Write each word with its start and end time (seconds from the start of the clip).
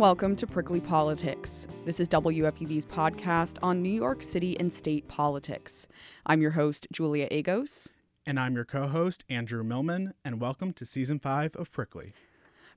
welcome 0.00 0.34
to 0.34 0.46
Prickly 0.46 0.80
Politics. 0.80 1.68
This 1.84 2.00
is 2.00 2.08
WFUV's 2.08 2.86
podcast 2.86 3.58
on 3.62 3.82
New 3.82 3.90
York 3.90 4.22
City 4.22 4.58
and 4.58 4.72
state 4.72 5.06
politics. 5.08 5.88
I'm 6.24 6.40
your 6.40 6.52
host, 6.52 6.86
Julia 6.90 7.28
Agos. 7.28 7.90
And 8.24 8.40
I'm 8.40 8.54
your 8.54 8.64
co 8.64 8.86
host, 8.86 9.24
Andrew 9.28 9.62
Millman, 9.62 10.14
and 10.24 10.40
welcome 10.40 10.72
to 10.72 10.86
season 10.86 11.18
five 11.18 11.54
of 11.54 11.70
Prickly. 11.70 12.14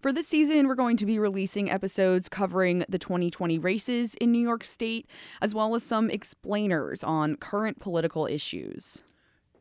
For 0.01 0.11
this 0.11 0.27
season, 0.27 0.67
we're 0.67 0.75
going 0.75 0.97
to 0.97 1.05
be 1.05 1.17
releasing 1.17 1.71
episodes 1.71 2.27
covering 2.27 2.83
the 2.89 2.99
2020 2.99 3.57
races 3.57 4.15
in 4.15 4.33
New 4.33 4.41
York 4.41 4.65
State, 4.65 5.07
as 5.41 5.55
well 5.55 5.75
as 5.75 5.83
some 5.83 6.09
explainers 6.09 7.05
on 7.05 7.37
current 7.37 7.79
political 7.79 8.27
issues. 8.27 9.01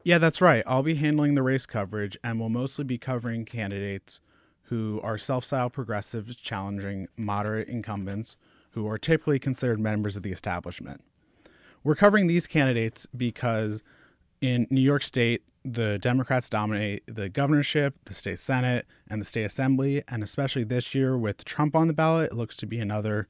Yeah, 0.02 0.18
that's 0.18 0.40
right. 0.40 0.64
I'll 0.66 0.82
be 0.82 0.96
handling 0.96 1.36
the 1.36 1.44
race 1.44 1.66
coverage 1.66 2.16
and 2.24 2.40
we'll 2.40 2.48
mostly 2.48 2.82
be 2.84 2.98
covering 2.98 3.44
candidates 3.44 4.20
who 4.72 4.98
are 5.02 5.18
self 5.18 5.44
styled 5.44 5.74
progressives 5.74 6.34
challenging 6.34 7.06
moderate 7.14 7.68
incumbents 7.68 8.38
who 8.70 8.88
are 8.88 8.96
typically 8.96 9.38
considered 9.38 9.78
members 9.78 10.16
of 10.16 10.22
the 10.22 10.32
establishment. 10.32 11.04
We're 11.84 11.94
covering 11.94 12.26
these 12.26 12.46
candidates 12.46 13.06
because 13.14 13.82
in 14.40 14.66
New 14.70 14.80
York 14.80 15.02
State, 15.02 15.42
the 15.62 15.98
Democrats 15.98 16.48
dominate 16.48 17.02
the 17.06 17.28
governorship, 17.28 17.96
the 18.06 18.14
state 18.14 18.40
senate, 18.40 18.86
and 19.10 19.20
the 19.20 19.26
state 19.26 19.44
assembly. 19.44 20.04
And 20.08 20.22
especially 20.22 20.64
this 20.64 20.94
year 20.94 21.18
with 21.18 21.44
Trump 21.44 21.76
on 21.76 21.86
the 21.86 21.92
ballot, 21.92 22.32
it 22.32 22.34
looks 22.34 22.56
to 22.56 22.66
be 22.66 22.80
another 22.80 23.28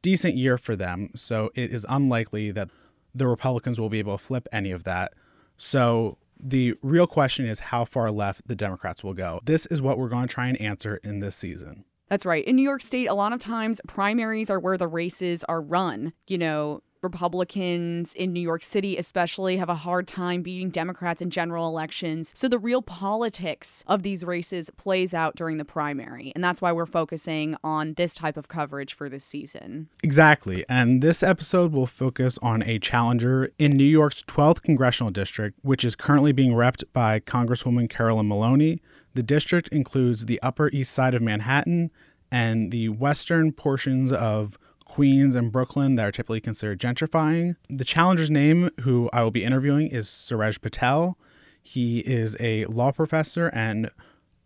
decent 0.00 0.36
year 0.36 0.56
for 0.56 0.74
them. 0.74 1.10
So 1.14 1.50
it 1.54 1.70
is 1.70 1.84
unlikely 1.86 2.50
that 2.52 2.70
the 3.14 3.26
Republicans 3.26 3.78
will 3.78 3.90
be 3.90 3.98
able 3.98 4.16
to 4.16 4.24
flip 4.24 4.48
any 4.50 4.70
of 4.70 4.84
that. 4.84 5.12
So 5.58 6.16
the 6.42 6.74
real 6.82 7.06
question 7.06 7.46
is 7.46 7.60
how 7.60 7.84
far 7.84 8.10
left 8.10 8.46
the 8.46 8.56
Democrats 8.56 9.04
will 9.04 9.14
go. 9.14 9.40
This 9.44 9.66
is 9.66 9.80
what 9.80 9.96
we're 9.96 10.08
going 10.08 10.26
to 10.26 10.34
try 10.34 10.48
and 10.48 10.60
answer 10.60 10.96
in 11.04 11.20
this 11.20 11.36
season. 11.36 11.84
That's 12.08 12.26
right. 12.26 12.44
In 12.44 12.56
New 12.56 12.62
York 12.62 12.82
State, 12.82 13.06
a 13.06 13.14
lot 13.14 13.32
of 13.32 13.38
times 13.38 13.80
primaries 13.86 14.50
are 14.50 14.60
where 14.60 14.76
the 14.76 14.88
races 14.88 15.44
are 15.44 15.62
run. 15.62 16.12
You 16.28 16.38
know, 16.38 16.82
Republicans 17.02 18.14
in 18.14 18.32
New 18.32 18.40
York 18.40 18.62
City, 18.62 18.96
especially, 18.96 19.56
have 19.56 19.68
a 19.68 19.74
hard 19.74 20.06
time 20.06 20.42
beating 20.42 20.70
Democrats 20.70 21.20
in 21.20 21.30
general 21.30 21.68
elections. 21.68 22.32
So 22.36 22.46
the 22.48 22.58
real 22.58 22.80
politics 22.80 23.82
of 23.88 24.04
these 24.04 24.24
races 24.24 24.70
plays 24.70 25.12
out 25.12 25.34
during 25.34 25.58
the 25.58 25.64
primary. 25.64 26.32
And 26.34 26.44
that's 26.44 26.62
why 26.62 26.70
we're 26.70 26.86
focusing 26.86 27.56
on 27.64 27.94
this 27.94 28.14
type 28.14 28.36
of 28.36 28.46
coverage 28.46 28.94
for 28.94 29.08
this 29.08 29.24
season. 29.24 29.88
Exactly. 30.04 30.64
And 30.68 31.02
this 31.02 31.22
episode 31.22 31.72
will 31.72 31.88
focus 31.88 32.38
on 32.40 32.62
a 32.62 32.78
challenger 32.78 33.50
in 33.58 33.72
New 33.72 33.84
York's 33.84 34.22
12th 34.22 34.62
congressional 34.62 35.10
district, 35.10 35.58
which 35.62 35.84
is 35.84 35.96
currently 35.96 36.30
being 36.30 36.52
repped 36.52 36.84
by 36.92 37.18
Congresswoman 37.18 37.90
Carolyn 37.90 38.28
Maloney. 38.28 38.80
The 39.14 39.24
district 39.24 39.68
includes 39.68 40.26
the 40.26 40.40
Upper 40.40 40.70
East 40.70 40.92
Side 40.92 41.14
of 41.14 41.22
Manhattan 41.22 41.90
and 42.30 42.70
the 42.70 42.88
western 42.88 43.52
portions 43.52 44.12
of 44.12 44.56
Queens 44.92 45.34
and 45.34 45.50
Brooklyn 45.50 45.94
that 45.94 46.04
are 46.04 46.12
typically 46.12 46.42
considered 46.42 46.78
gentrifying. 46.78 47.56
The 47.70 47.82
challenger's 47.82 48.30
name, 48.30 48.68
who 48.82 49.08
I 49.10 49.22
will 49.22 49.30
be 49.30 49.42
interviewing, 49.42 49.86
is 49.86 50.06
Suraj 50.06 50.60
Patel. 50.60 51.16
He 51.62 52.00
is 52.00 52.36
a 52.38 52.66
law 52.66 52.92
professor 52.92 53.48
and 53.54 53.88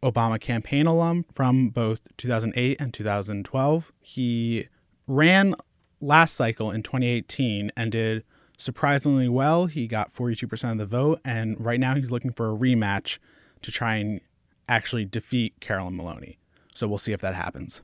Obama 0.04 0.40
campaign 0.40 0.86
alum 0.86 1.24
from 1.32 1.70
both 1.70 1.98
2008 2.16 2.80
and 2.80 2.94
2012. 2.94 3.92
He 4.00 4.68
ran 5.08 5.56
last 6.00 6.36
cycle 6.36 6.70
in 6.70 6.84
2018 6.84 7.72
and 7.76 7.90
did 7.90 8.22
surprisingly 8.56 9.28
well. 9.28 9.66
He 9.66 9.88
got 9.88 10.12
42% 10.12 10.70
of 10.70 10.78
the 10.78 10.86
vote, 10.86 11.20
and 11.24 11.56
right 11.58 11.80
now 11.80 11.96
he's 11.96 12.12
looking 12.12 12.30
for 12.30 12.52
a 12.52 12.56
rematch 12.56 13.18
to 13.62 13.72
try 13.72 13.96
and 13.96 14.20
actually 14.68 15.06
defeat 15.06 15.58
Carolyn 15.58 15.96
Maloney. 15.96 16.38
So 16.72 16.86
we'll 16.86 16.98
see 16.98 17.12
if 17.12 17.20
that 17.22 17.34
happens. 17.34 17.82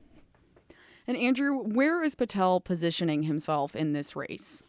And 1.07 1.17
Andrew, 1.17 1.57
where 1.57 2.01
is 2.01 2.15
Patel 2.15 2.59
positioning 2.59 3.23
himself 3.23 3.75
in 3.75 3.93
this 3.93 4.15
race? 4.15 4.63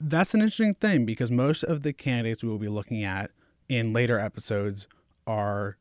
That's 0.00 0.32
an 0.34 0.40
interesting 0.40 0.74
thing 0.74 1.04
because 1.04 1.30
most 1.30 1.62
of 1.62 1.82
the 1.82 1.92
candidates 1.92 2.42
we 2.42 2.50
will 2.50 2.58
be 2.58 2.68
looking 2.68 3.04
at 3.04 3.30
in 3.68 3.92
later 3.92 4.18
episodes 4.18 4.86
are 5.26 5.76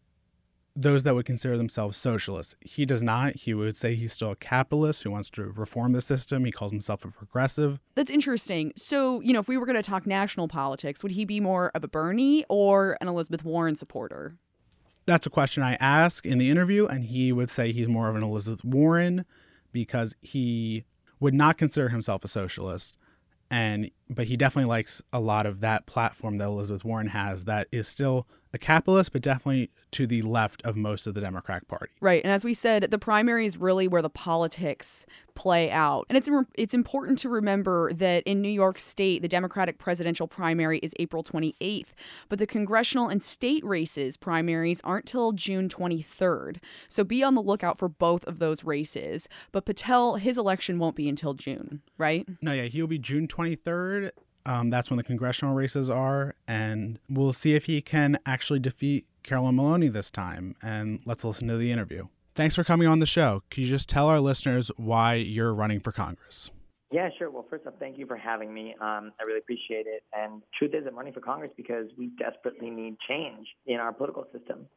those 0.75 1.03
that 1.03 1.15
would 1.15 1.25
consider 1.25 1.57
themselves 1.57 1.97
socialists. 1.97 2.55
He 2.61 2.85
does 2.85 3.01
not. 3.01 3.35
He 3.35 3.53
would 3.53 3.75
say 3.75 3.95
he's 3.95 4.13
still 4.13 4.31
a 4.31 4.35
capitalist 4.35 5.03
who 5.03 5.09
wants 5.09 5.29
to 5.31 5.45
reform 5.45 5.93
the 5.93 6.01
system. 6.01 6.45
He 6.45 6.51
calls 6.51 6.71
himself 6.71 7.03
a 7.03 7.07
progressive. 7.09 7.79
That's 7.95 8.11
interesting. 8.11 8.73
So, 8.75 9.19
you 9.21 9.33
know, 9.33 9.39
if 9.39 9.47
we 9.47 9.57
were 9.57 9.65
going 9.65 9.77
to 9.77 9.81
talk 9.81 10.05
national 10.05 10.47
politics, 10.47 11.01
would 11.01 11.13
he 11.13 11.25
be 11.25 11.39
more 11.39 11.71
of 11.73 11.83
a 11.83 11.87
Bernie 11.87 12.45
or 12.47 12.95
an 13.01 13.07
Elizabeth 13.07 13.43
Warren 13.43 13.75
supporter? 13.75 14.35
That's 15.07 15.25
a 15.25 15.31
question 15.31 15.63
I 15.63 15.75
ask 15.75 16.25
in 16.25 16.37
the 16.37 16.49
interview, 16.49 16.85
and 16.85 17.05
he 17.05 17.31
would 17.31 17.49
say 17.49 17.71
he's 17.71 17.87
more 17.87 18.09
of 18.09 18.15
an 18.15 18.23
Elizabeth 18.23 18.63
Warren 18.63 19.25
because 19.71 20.15
he 20.21 20.83
would 21.19 21.33
not 21.33 21.57
consider 21.57 21.89
himself 21.89 22.23
a 22.23 22.27
socialist 22.27 22.95
and 23.49 23.89
but 24.09 24.27
he 24.27 24.37
definitely 24.37 24.69
likes 24.69 25.01
a 25.11 25.19
lot 25.19 25.45
of 25.45 25.59
that 25.61 25.85
platform 25.85 26.37
that 26.37 26.45
Elizabeth 26.45 26.85
Warren 26.85 27.07
has 27.07 27.45
that 27.45 27.67
is 27.71 27.87
still 27.87 28.27
a 28.53 28.57
capitalist, 28.57 29.11
but 29.11 29.21
definitely 29.21 29.69
to 29.91 30.07
the 30.07 30.21
left 30.21 30.61
of 30.65 30.75
most 30.75 31.07
of 31.07 31.13
the 31.13 31.21
Democratic 31.21 31.67
Party. 31.67 31.91
Right, 31.99 32.21
and 32.23 32.31
as 32.31 32.43
we 32.43 32.53
said, 32.53 32.83
the 32.83 32.97
primary 32.97 33.45
is 33.45 33.57
really 33.57 33.87
where 33.87 34.01
the 34.01 34.09
politics 34.09 35.05
play 35.35 35.69
out, 35.69 36.05
and 36.09 36.17
it's 36.17 36.29
it's 36.55 36.73
important 36.73 37.19
to 37.19 37.29
remember 37.29 37.93
that 37.93 38.23
in 38.23 38.41
New 38.41 38.49
York 38.49 38.79
State, 38.79 39.21
the 39.21 39.27
Democratic 39.27 39.77
presidential 39.77 40.27
primary 40.27 40.79
is 40.79 40.93
April 40.99 41.23
28th, 41.23 41.89
but 42.29 42.39
the 42.39 42.47
congressional 42.47 43.07
and 43.07 43.21
state 43.21 43.63
races 43.63 44.17
primaries 44.17 44.81
aren't 44.83 45.05
till 45.05 45.33
June 45.33 45.69
23rd. 45.69 46.57
So 46.87 47.03
be 47.03 47.23
on 47.23 47.35
the 47.35 47.41
lookout 47.41 47.77
for 47.77 47.87
both 47.89 48.25
of 48.25 48.39
those 48.39 48.63
races. 48.63 49.29
But 49.51 49.65
Patel, 49.65 50.15
his 50.15 50.37
election 50.37 50.79
won't 50.79 50.95
be 50.95 51.07
until 51.07 51.33
June, 51.33 51.81
right? 51.97 52.27
No, 52.41 52.53
yeah, 52.53 52.63
he'll 52.63 52.87
be 52.87 52.97
June 52.97 53.27
23rd 53.27 53.96
um, 54.45 54.69
that's 54.69 54.89
when 54.89 54.97
the 54.97 55.03
congressional 55.03 55.53
races 55.53 55.89
are, 55.89 56.35
and 56.47 56.99
we'll 57.09 57.33
see 57.33 57.53
if 57.53 57.65
he 57.65 57.81
can 57.81 58.17
actually 58.25 58.59
defeat 58.59 59.05
Carolyn 59.23 59.55
Maloney 59.55 59.89
this 59.89 60.09
time. 60.09 60.55
And 60.61 61.01
let's 61.05 61.23
listen 61.23 61.47
to 61.49 61.57
the 61.57 61.71
interview. 61.71 62.07
Thanks 62.35 62.55
for 62.55 62.63
coming 62.63 62.87
on 62.87 62.99
the 62.99 63.05
show. 63.05 63.43
Could 63.49 63.63
you 63.63 63.69
just 63.69 63.89
tell 63.89 64.07
our 64.07 64.19
listeners 64.19 64.71
why 64.77 65.15
you're 65.15 65.53
running 65.53 65.79
for 65.79 65.91
Congress? 65.91 66.51
Yeah, 66.91 67.09
sure. 67.17 67.29
Well, 67.29 67.45
first 67.49 67.67
off, 67.67 67.73
thank 67.79 67.97
you 67.97 68.05
for 68.05 68.15
having 68.15 68.53
me. 68.53 68.73
Um, 68.79 69.11
I 69.19 69.23
really 69.25 69.39
appreciate 69.39 69.87
it. 69.87 70.03
And 70.13 70.41
truth 70.57 70.71
is, 70.73 70.85
I'm 70.87 70.95
running 70.95 71.13
for 71.13 71.19
Congress 71.19 71.51
because 71.57 71.87
we 71.97 72.11
desperately 72.17 72.69
need 72.69 72.95
change 73.09 73.45
in 73.65 73.77
our 73.77 73.91
political 73.91 74.25
system 74.31 74.67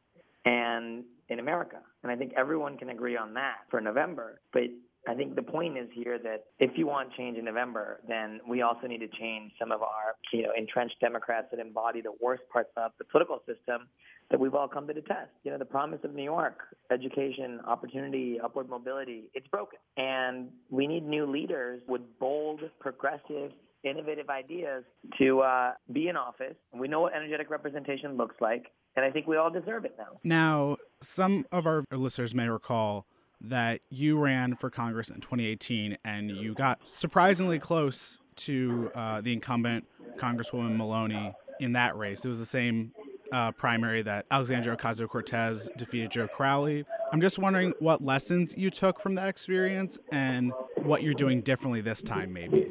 and 0.45 1.05
in 1.29 1.39
America. 1.39 1.77
And 2.03 2.11
I 2.11 2.17
think 2.17 2.33
everyone 2.37 2.79
can 2.79 2.89
agree 2.89 3.17
on 3.17 3.35
that 3.35 3.59
for 3.71 3.81
November. 3.81 4.41
But 4.53 4.63
I 5.09 5.15
think 5.15 5.35
the 5.35 5.43
point 5.43 5.79
is 5.79 5.89
here 5.95 6.19
that 6.19 6.45
if 6.59 6.73
you 6.77 6.87
want 6.87 7.13
change 7.17 7.39
in 7.39 7.45
November, 7.45 8.01
then 8.07 8.41
we 8.47 8.63
also 8.63 8.87
need 8.87 8.99
to 8.99 9.09
change 9.09 9.53
some 9.59 9.73
of 9.73 9.83
our, 9.83 10.15
you 10.33 10.43
know, 10.43 10.51
entrenched 10.57 10.97
Democrats 11.01 11.49
that 11.51 11.61
embody 11.61 12.01
the 12.03 12.13
worst 12.21 12.43
parts 12.53 12.71
of 12.77 12.93
the 12.99 13.05
political 13.05 13.39
system 13.47 13.89
that 14.31 14.39
we've 14.39 14.55
all 14.55 14.69
come 14.69 14.87
to 14.87 14.93
detest. 14.93 15.31
You 15.43 15.53
know, 15.53 15.59
the 15.59 15.65
promise 15.65 16.01
of 16.05 16.15
New 16.15 16.23
York, 16.23 16.59
education, 16.93 17.61
opportunity, 17.67 18.39
upward 18.43 18.69
mobility, 18.69 19.25
it's 19.35 19.49
broken. 19.49 19.79
And 19.97 20.49
we 20.69 20.87
need 20.87 21.05
new 21.05 21.27
leaders 21.27 21.83
with 21.89 22.03
bold, 22.19 22.61
progressive, 22.79 23.53
innovative 23.83 24.29
ideas 24.29 24.85
to 25.19 25.41
uh, 25.41 25.73
be 25.93 26.09
in 26.09 26.17
office. 26.17 26.55
We 26.75 26.89
know 26.89 27.01
what 27.01 27.15
energetic 27.15 27.51
representation 27.51 28.17
looks 28.17 28.37
like, 28.41 28.67
and 28.97 29.05
I 29.05 29.11
think 29.11 29.27
we 29.27 29.37
all 29.37 29.51
deserve 29.51 29.87
it 29.87 29.95
now. 29.99 30.21
Now, 30.23 30.77
some 31.01 31.47
of 31.51 31.67
our 31.67 31.85
listeners 31.91 32.35
may 32.35 32.49
recall 32.49 33.07
that 33.41 33.81
you 33.91 34.19
ran 34.19 34.55
for 34.57 34.71
Congress 34.71 35.09
in 35.09 35.21
2018 35.21 35.97
and 36.05 36.31
you 36.31 36.55
got 36.55 36.87
surprisingly 36.87 37.59
close 37.59 38.21
to 38.37 38.91
uh, 38.95 39.21
the 39.21 39.33
incumbent 39.33 39.87
Congresswoman 40.17 40.77
Maloney 40.77 41.33
in 41.59 41.73
that 41.73 41.97
race. 41.97 42.25
It 42.25 42.29
was 42.29 42.39
the 42.39 42.47
same 42.47 42.93
uh, 43.33 43.53
primary 43.53 44.03
that 44.03 44.27
Alexandria 44.31 44.77
Ocasio 44.77 45.09
Cortez 45.09 45.71
defeated 45.77 46.11
Joe 46.11 46.29
Crowley. 46.29 46.85
I'm 47.13 47.21
just 47.21 47.39
wondering 47.39 47.73
what 47.79 48.03
lessons 48.03 48.57
you 48.57 48.71
took 48.71 49.01
from 49.01 49.15
that 49.17 49.29
experience 49.29 49.99
and 50.11 50.53
what 50.77 51.03
you're 51.03 51.15
doing 51.15 51.41
differently 51.41 51.81
this 51.81 52.03
time, 52.03 52.33
maybe. 52.33 52.71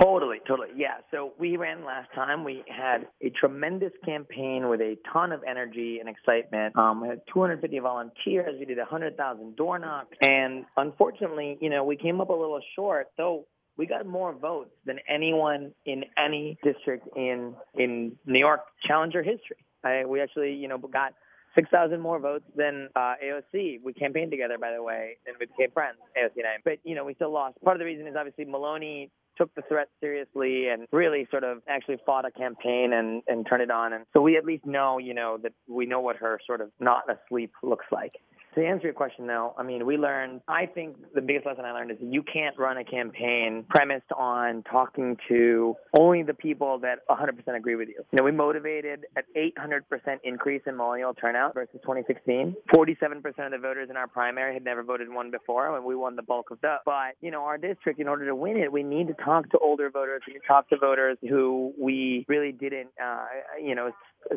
Totally, 0.00 0.31
totally. 0.56 0.68
Yeah. 0.76 0.98
So 1.10 1.32
we 1.38 1.56
ran 1.56 1.84
last 1.84 2.08
time. 2.14 2.44
We 2.44 2.64
had 2.68 3.08
a 3.22 3.30
tremendous 3.30 3.92
campaign 4.04 4.68
with 4.68 4.80
a 4.80 4.96
ton 5.12 5.32
of 5.32 5.42
energy 5.48 5.98
and 6.00 6.08
excitement. 6.08 6.76
Um, 6.76 7.00
we 7.00 7.08
had 7.08 7.20
250 7.32 7.78
volunteers. 7.78 8.56
We 8.58 8.66
did 8.66 8.78
100,000 8.78 9.56
door 9.56 9.78
knocks. 9.78 10.16
And 10.20 10.64
unfortunately, 10.76 11.58
you 11.60 11.70
know, 11.70 11.84
we 11.84 11.96
came 11.96 12.20
up 12.20 12.28
a 12.28 12.32
little 12.32 12.60
short. 12.76 13.08
So 13.16 13.46
we 13.76 13.86
got 13.86 14.06
more 14.06 14.34
votes 14.34 14.70
than 14.84 14.98
anyone 15.08 15.72
in 15.86 16.04
any 16.18 16.58
district 16.62 17.08
in 17.16 17.54
in 17.74 18.12
New 18.26 18.38
York 18.38 18.60
challenger 18.86 19.22
history. 19.22 19.64
I, 19.84 20.04
we 20.04 20.20
actually, 20.20 20.54
you 20.54 20.68
know, 20.68 20.78
got 20.78 21.14
6,000 21.54 22.00
more 22.00 22.18
votes 22.18 22.44
than 22.56 22.88
uh, 22.96 23.14
AOC. 23.22 23.80
We 23.82 23.92
campaigned 23.92 24.30
together, 24.30 24.56
by 24.58 24.72
the 24.72 24.82
way, 24.82 25.18
and 25.26 25.36
we 25.38 25.46
became 25.46 25.70
friends, 25.72 25.98
AOC 26.16 26.36
and 26.36 26.46
I. 26.46 26.56
But, 26.64 26.78
you 26.84 26.94
know, 26.94 27.04
we 27.04 27.14
still 27.14 27.32
lost. 27.32 27.60
Part 27.62 27.76
of 27.76 27.78
the 27.78 27.84
reason 27.84 28.06
is 28.06 28.14
obviously 28.16 28.44
Maloney 28.44 29.10
took 29.36 29.54
the 29.54 29.62
threat 29.62 29.88
seriously 30.00 30.68
and 30.68 30.86
really 30.92 31.26
sort 31.30 31.44
of 31.44 31.58
actually 31.68 31.98
fought 32.04 32.24
a 32.24 32.30
campaign 32.30 32.92
and, 32.92 33.22
and 33.26 33.46
turned 33.48 33.62
it 33.62 33.70
on. 33.70 33.92
And 33.92 34.04
so 34.12 34.20
we 34.20 34.36
at 34.36 34.44
least 34.44 34.66
know, 34.66 34.98
you 34.98 35.14
know, 35.14 35.38
that 35.42 35.52
we 35.66 35.86
know 35.86 36.00
what 36.00 36.16
her 36.16 36.38
sort 36.46 36.60
of 36.60 36.70
not 36.80 37.04
asleep 37.08 37.52
looks 37.62 37.86
like. 37.90 38.14
To 38.54 38.62
answer 38.62 38.84
your 38.84 38.92
question, 38.92 39.26
though, 39.26 39.54
I 39.56 39.62
mean, 39.62 39.86
we 39.86 39.96
learned, 39.96 40.42
I 40.46 40.66
think 40.66 40.96
the 41.14 41.22
biggest 41.22 41.46
lesson 41.46 41.64
I 41.64 41.72
learned 41.72 41.90
is 41.90 41.96
you 42.00 42.22
can't 42.22 42.58
run 42.58 42.76
a 42.76 42.84
campaign 42.84 43.64
premised 43.70 44.12
on 44.14 44.62
talking 44.64 45.16
to 45.28 45.74
only 45.94 46.22
the 46.22 46.34
people 46.34 46.78
that 46.80 46.98
100% 47.08 47.56
agree 47.56 47.76
with 47.76 47.88
you. 47.88 48.04
You 48.12 48.18
know, 48.18 48.24
we 48.24 48.32
motivated 48.32 49.06
an 49.16 49.22
800% 49.34 50.18
increase 50.24 50.60
in 50.66 50.76
millennial 50.76 51.14
turnout 51.14 51.54
versus 51.54 51.80
2016. 51.82 52.54
47% 52.74 53.46
of 53.46 53.52
the 53.52 53.58
voters 53.58 53.88
in 53.88 53.96
our 53.96 54.06
primary 54.06 54.52
had 54.52 54.64
never 54.64 54.82
voted 54.82 55.08
one 55.08 55.30
before, 55.30 55.74
and 55.74 55.84
we 55.84 55.96
won 55.96 56.16
the 56.16 56.22
bulk 56.22 56.50
of 56.50 56.60
that. 56.60 56.80
But, 56.84 57.14
you 57.22 57.30
know, 57.30 57.44
our 57.44 57.56
district, 57.56 58.00
in 58.00 58.08
order 58.08 58.26
to 58.26 58.34
win 58.34 58.58
it, 58.58 58.70
we 58.70 58.82
need 58.82 59.08
to 59.08 59.14
talk 59.14 59.50
to 59.52 59.58
older 59.58 59.88
voters. 59.88 60.22
We 60.26 60.34
need 60.34 60.40
to 60.40 60.46
talk 60.46 60.68
to 60.68 60.76
voters 60.76 61.16
who 61.26 61.72
we 61.80 62.26
really 62.28 62.52
didn't, 62.52 62.90
uh, 63.02 63.24
you 63.62 63.74
know, 63.74 63.92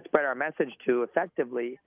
spread 0.05 0.23
our 0.23 0.35
message 0.35 0.71
to 0.85 1.03
effectively 1.03 1.79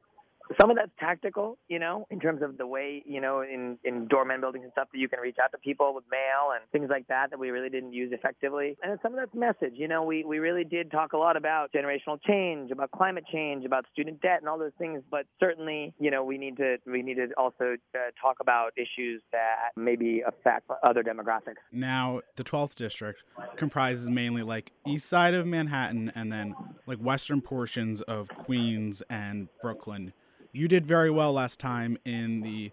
some 0.60 0.70
of 0.70 0.76
that's 0.76 0.90
tactical, 0.98 1.58
you 1.68 1.78
know, 1.78 2.06
in 2.10 2.20
terms 2.20 2.42
of 2.42 2.56
the 2.56 2.66
way, 2.66 3.02
you 3.06 3.20
know, 3.20 3.42
in, 3.42 3.78
in 3.84 4.06
doorman 4.08 4.40
buildings 4.40 4.64
and 4.64 4.72
stuff 4.72 4.88
that 4.92 4.98
you 4.98 5.08
can 5.08 5.20
reach 5.20 5.36
out 5.42 5.50
to 5.52 5.58
people 5.58 5.94
with 5.94 6.04
mail 6.10 6.52
and 6.54 6.62
things 6.70 6.88
like 6.90 7.06
that 7.08 7.30
that 7.30 7.38
we 7.38 7.50
really 7.50 7.68
didn't 7.68 7.92
use 7.92 8.12
effectively. 8.12 8.76
And 8.82 8.98
some 9.02 9.12
of 9.12 9.18
that's 9.18 9.34
message. 9.34 9.74
You 9.74 9.88
know, 9.88 10.02
we, 10.02 10.24
we 10.24 10.38
really 10.38 10.64
did 10.64 10.90
talk 10.90 11.12
a 11.12 11.16
lot 11.16 11.36
about 11.36 11.72
generational 11.72 12.18
change, 12.26 12.70
about 12.70 12.90
climate 12.90 13.24
change, 13.30 13.64
about 13.64 13.84
student 13.92 14.20
debt 14.20 14.38
and 14.40 14.48
all 14.48 14.58
those 14.58 14.72
things. 14.78 15.02
But 15.10 15.26
certainly, 15.40 15.94
you 15.98 16.10
know, 16.10 16.24
we 16.24 16.38
need 16.38 16.56
to 16.56 16.76
we 16.86 17.02
need 17.02 17.16
to 17.16 17.28
also 17.36 17.76
uh, 17.94 17.98
talk 18.20 18.36
about 18.40 18.72
issues 18.76 19.22
that 19.32 19.70
maybe 19.76 20.22
affect 20.26 20.70
other 20.82 21.02
demographics. 21.02 21.56
Now, 21.72 22.20
the 22.36 22.44
12th 22.44 22.74
district 22.74 23.22
comprises 23.56 24.08
mainly 24.08 24.42
like 24.42 24.72
east 24.86 25.08
side 25.08 25.34
of 25.34 25.46
Manhattan 25.46 26.12
and 26.14 26.32
then 26.32 26.54
like 26.86 26.98
western 26.98 27.40
portions 27.40 28.00
of 28.02 28.28
Queens 28.28 29.02
and 29.10 29.48
Brooklyn 29.62 30.12
you 30.52 30.68
did 30.68 30.86
very 30.86 31.10
well 31.10 31.32
last 31.32 31.58
time 31.58 31.98
in 32.04 32.40
the 32.40 32.72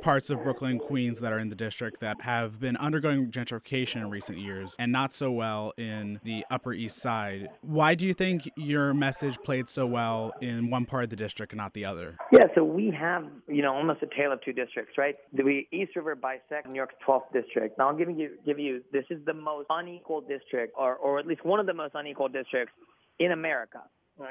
parts 0.00 0.30
of 0.30 0.42
Brooklyn 0.42 0.78
Queens 0.78 1.20
that 1.20 1.32
are 1.32 1.38
in 1.38 1.48
the 1.48 1.56
district 1.56 2.00
that 2.00 2.22
have 2.22 2.60
been 2.60 2.76
undergoing 2.76 3.30
gentrification 3.30 3.96
in 3.96 4.10
recent 4.10 4.38
years 4.38 4.74
and 4.78 4.92
not 4.92 5.12
so 5.12 5.30
well 5.30 5.72
in 5.76 6.20
the 6.24 6.44
Upper 6.50 6.72
East 6.72 6.98
Side. 6.98 7.48
Why 7.62 7.94
do 7.94 8.06
you 8.06 8.14
think 8.14 8.48
your 8.56 8.94
message 8.94 9.38
played 9.44 9.68
so 9.68 9.86
well 9.86 10.32
in 10.40 10.70
one 10.70 10.86
part 10.86 11.04
of 11.04 11.10
the 11.10 11.16
district 11.16 11.52
and 11.52 11.58
not 11.58 11.74
the 11.74 11.84
other? 11.84 12.16
Yeah, 12.32 12.46
so 12.54 12.64
we 12.64 12.90
have, 12.98 13.26
you 13.48 13.62
know, 13.62 13.74
almost 13.74 14.02
a 14.02 14.06
tale 14.06 14.32
of 14.32 14.40
two 14.42 14.52
districts, 14.52 14.96
right? 14.96 15.16
The 15.32 15.62
East 15.72 15.96
River 15.96 16.14
bisect 16.14 16.68
New 16.68 16.74
York's 16.74 16.94
12th 17.06 17.32
district. 17.32 17.78
Now, 17.78 17.88
I'll 17.88 17.96
give 17.96 18.10
you, 18.10 18.30
give 18.46 18.58
you 18.58 18.82
this 18.92 19.04
is 19.10 19.18
the 19.26 19.34
most 19.34 19.66
unequal 19.70 20.20
district, 20.22 20.74
or, 20.76 20.94
or 20.96 21.18
at 21.18 21.26
least 21.26 21.44
one 21.44 21.60
of 21.60 21.66
the 21.66 21.74
most 21.74 21.92
unequal 21.94 22.28
districts 22.28 22.72
in 23.18 23.32
America. 23.32 23.80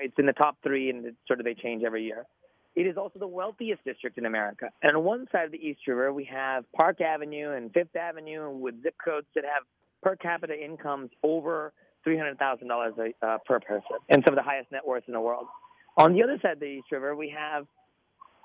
It's 0.02 0.16
in 0.18 0.26
the 0.26 0.34
top 0.34 0.58
three, 0.64 0.90
and 0.90 1.14
sort 1.28 1.40
of 1.40 1.46
they 1.46 1.54
change 1.54 1.84
every 1.86 2.04
year. 2.04 2.26
It 2.78 2.86
is 2.86 2.96
also 2.96 3.18
the 3.18 3.28
wealthiest 3.28 3.84
district 3.86 4.20
in 4.20 4.28
America. 4.28 4.70
And 4.84 4.96
on 4.96 5.04
one 5.04 5.26
side 5.32 5.46
of 5.46 5.52
the 5.52 5.58
East 5.58 5.80
River, 5.88 6.14
we 6.14 6.26
have 6.26 6.64
Park 6.74 7.02
Avenue 7.02 7.54
and 7.54 7.74
Fifth 7.74 7.96
Avenue 7.96 8.52
with 8.52 8.84
zip 8.84 8.94
codes 9.04 9.26
that 9.34 9.46
have 9.46 9.64
per 10.04 10.16
capita 10.16 10.54
incomes 10.54 11.10
over 11.24 11.74
$300,000 12.06 13.14
uh, 13.24 13.38
per 13.48 13.60
person 13.62 13.98
and 14.10 14.24
some 14.24 14.38
of 14.38 14.38
the 14.38 14.44
highest 14.44 14.72
net 14.72 14.86
worths 14.86 15.08
in 15.08 15.16
the 15.16 15.20
world. 15.20 15.48
On 15.98 16.14
the 16.14 16.22
other 16.22 16.38
side 16.40 16.52
of 16.52 16.60
the 16.60 16.68
East 16.68 16.92
River, 16.92 17.16
we 17.16 17.34
have 17.36 17.66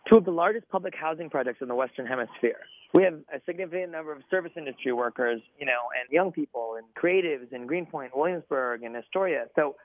two 0.09 0.17
of 0.17 0.25
the 0.25 0.31
largest 0.31 0.67
public 0.71 0.95
housing 0.99 1.29
projects 1.29 1.59
in 1.61 1.69
the 1.69 1.75
Western 1.75 2.07
Hemisphere. 2.07 2.61
We 2.95 3.03
have 3.03 3.21
a 3.35 3.39
significant 3.45 3.93
number 3.93 4.13
of 4.13 4.23
service 4.31 4.53
industry 4.57 4.95
workers, 4.95 5.43
you 5.61 5.67
know, 5.67 5.91
and 6.01 6.11
young 6.11 6.33
people 6.33 6.77
and 6.79 6.87
creatives 6.95 7.53
in 7.53 7.67
Greenpoint, 7.67 8.17
Williamsburg, 8.17 8.83
and 8.83 8.97
Astoria. 8.97 9.45
So 9.57 9.77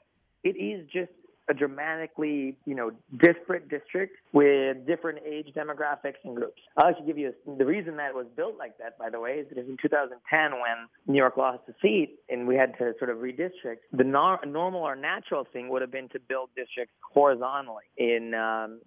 it 0.46 0.56
is 0.56 0.88
just 0.90 1.12
a 1.50 1.54
dramatically, 1.54 2.58
you 2.66 2.76
know, 2.76 2.92
disparate 3.18 3.70
district 3.70 4.18
with 4.34 4.86
different 4.86 5.20
age 5.26 5.48
demographics 5.56 6.20
and 6.24 6.36
groups. 6.36 6.62
I'll 6.76 6.90
actually 6.90 7.08
give 7.08 7.18
you 7.18 7.30
a, 7.30 7.58
the 7.58 7.66
reason 7.66 7.98
that 7.98 8.10
it 8.10 8.16
was 8.16 8.28
built 8.36 8.58
like 8.58 8.78
that, 8.80 8.98
by 8.98 9.10
the 9.10 9.20
way, 9.20 9.36
is 9.36 9.48
because 9.48 9.68
in 9.68 9.78
2010, 9.82 10.52
when 10.52 10.88
New 11.08 11.18
York 11.18 11.38
lost 11.38 11.64
a 11.70 11.74
seat 11.82 12.20
and 12.30 12.48
we 12.48 12.56
had 12.56 12.78
to 12.80 12.94
sort 13.00 13.10
of 13.10 13.18
redistrict, 13.18 13.88
the 13.94 14.04
nor- 14.04 14.40
normal 14.46 14.82
or 14.82 14.96
natural 14.96 15.46
thing 15.52 15.70
would 15.70 15.82
have 15.82 15.92
been 15.92 16.10
to 16.10 16.20
build 16.20 16.50
districts 16.56 16.94
horizontally 17.14 17.86
in 17.98 18.34
um, 18.34 18.82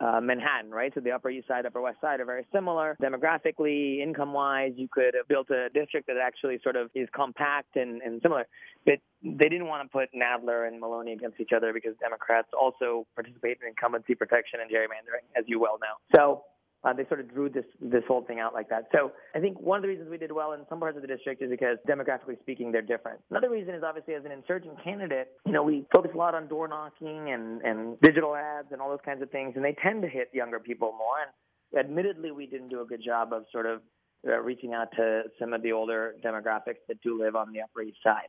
uh, 0.00 0.20
Manhattan, 0.20 0.70
right? 0.70 0.92
So 0.94 1.00
the 1.00 1.10
Upper 1.10 1.30
East 1.30 1.46
Side, 1.48 1.66
Upper 1.66 1.80
West 1.80 2.00
Side 2.00 2.20
are 2.20 2.24
very 2.24 2.46
similar 2.52 2.96
demographically, 3.02 4.02
income 4.02 4.32
wise. 4.32 4.72
You 4.76 4.88
could 4.90 5.14
have 5.14 5.28
built 5.28 5.50
a 5.50 5.68
district 5.70 6.06
that 6.06 6.16
actually 6.16 6.58
sort 6.62 6.76
of 6.76 6.90
is 6.94 7.08
compact 7.14 7.76
and, 7.76 8.00
and 8.02 8.20
similar. 8.22 8.46
But 8.86 9.00
they 9.22 9.48
didn't 9.48 9.66
want 9.66 9.84
to 9.84 9.92
put 9.92 10.08
Nadler 10.14 10.66
and 10.66 10.80
Maloney 10.80 11.12
against 11.12 11.38
each 11.40 11.50
other 11.54 11.72
because 11.72 11.92
Democrats 12.00 12.48
also 12.58 13.06
participate 13.14 13.58
in 13.62 13.68
incumbency 13.68 14.14
protection 14.14 14.60
and 14.60 14.70
gerrymandering, 14.70 15.28
as 15.36 15.44
you 15.46 15.60
well 15.60 15.78
know. 15.80 16.16
So 16.16 16.44
uh, 16.82 16.92
they 16.92 17.04
sort 17.06 17.20
of 17.20 17.32
drew 17.32 17.48
this 17.48 17.64
this 17.80 18.02
whole 18.08 18.22
thing 18.22 18.40
out 18.40 18.54
like 18.54 18.68
that. 18.70 18.88
So 18.92 19.12
I 19.34 19.38
think 19.38 19.60
one 19.60 19.76
of 19.76 19.82
the 19.82 19.88
reasons 19.88 20.08
we 20.10 20.18
did 20.18 20.32
well 20.32 20.52
in 20.52 20.60
some 20.68 20.80
parts 20.80 20.96
of 20.96 21.02
the 21.02 21.08
district 21.08 21.42
is 21.42 21.50
because 21.50 21.76
demographically 21.88 22.40
speaking, 22.40 22.72
they're 22.72 22.82
different. 22.82 23.20
Another 23.30 23.50
reason 23.50 23.74
is 23.74 23.82
obviously 23.82 24.14
as 24.14 24.24
an 24.24 24.32
insurgent 24.32 24.82
candidate, 24.82 25.28
you 25.44 25.52
know, 25.52 25.62
we 25.62 25.86
focus 25.92 26.10
a 26.14 26.16
lot 26.16 26.34
on 26.34 26.48
door 26.48 26.68
knocking 26.68 27.30
and 27.30 27.60
and 27.62 28.00
digital 28.00 28.34
ads 28.34 28.68
and 28.72 28.80
all 28.80 28.88
those 28.88 29.04
kinds 29.04 29.22
of 29.22 29.30
things, 29.30 29.52
and 29.56 29.64
they 29.64 29.76
tend 29.82 30.02
to 30.02 30.08
hit 30.08 30.30
younger 30.32 30.58
people 30.58 30.92
more. 30.92 31.18
And 31.22 31.78
admittedly, 31.78 32.30
we 32.30 32.46
didn't 32.46 32.68
do 32.68 32.80
a 32.80 32.86
good 32.86 33.02
job 33.04 33.32
of 33.32 33.44
sort 33.52 33.66
of 33.66 33.82
uh, 34.26 34.38
reaching 34.40 34.74
out 34.74 34.88
to 34.96 35.22
some 35.38 35.52
of 35.52 35.62
the 35.62 35.72
older 35.72 36.14
demographics 36.24 36.80
that 36.88 37.00
do 37.02 37.18
live 37.22 37.36
on 37.36 37.52
the 37.52 37.60
Upper 37.60 37.82
East 37.82 37.98
Side. 38.02 38.28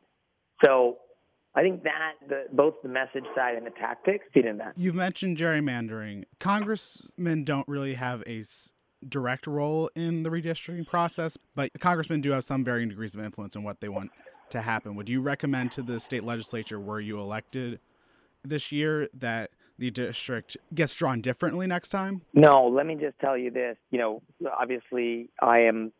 So 0.64 0.98
I 1.54 1.62
think 1.62 1.82
that 1.82 2.14
the, 2.28 2.44
both 2.52 2.74
the 2.82 2.88
message 2.88 3.24
side 3.34 3.56
and 3.56 3.66
the 3.66 3.70
tactics 3.70 4.24
feed 4.32 4.46
in 4.46 4.58
that. 4.58 4.72
You've 4.76 4.94
mentioned 4.94 5.36
gerrymandering. 5.36 6.24
Congressmen 6.40 7.44
don't 7.44 7.68
really 7.68 7.94
have 7.94 8.22
a 8.26 8.42
direct 9.06 9.46
role 9.46 9.90
in 9.94 10.22
the 10.22 10.30
redistricting 10.30 10.86
process, 10.86 11.36
but 11.54 11.70
congressmen 11.78 12.20
do 12.20 12.30
have 12.30 12.44
some 12.44 12.64
varying 12.64 12.88
degrees 12.88 13.14
of 13.14 13.22
influence 13.22 13.54
in 13.54 13.62
what 13.62 13.80
they 13.80 13.88
want 13.88 14.10
to 14.50 14.62
happen. 14.62 14.94
Would 14.94 15.08
you 15.08 15.20
recommend 15.20 15.72
to 15.72 15.82
the 15.82 16.00
state 16.00 16.24
legislature 16.24 16.80
where 16.80 17.00
you 17.00 17.18
elected 17.18 17.80
this 18.44 18.72
year 18.72 19.08
that 19.14 19.50
the 19.78 19.90
district 19.90 20.56
gets 20.74 20.94
drawn 20.94 21.20
differently 21.20 21.66
next 21.66 21.88
time? 21.90 22.22
No, 22.32 22.66
let 22.66 22.86
me 22.86 22.94
just 22.94 23.18
tell 23.18 23.36
you 23.36 23.50
this. 23.50 23.76
You 23.90 23.98
know, 23.98 24.22
obviously, 24.58 25.30
I 25.40 25.60
am 25.60 25.92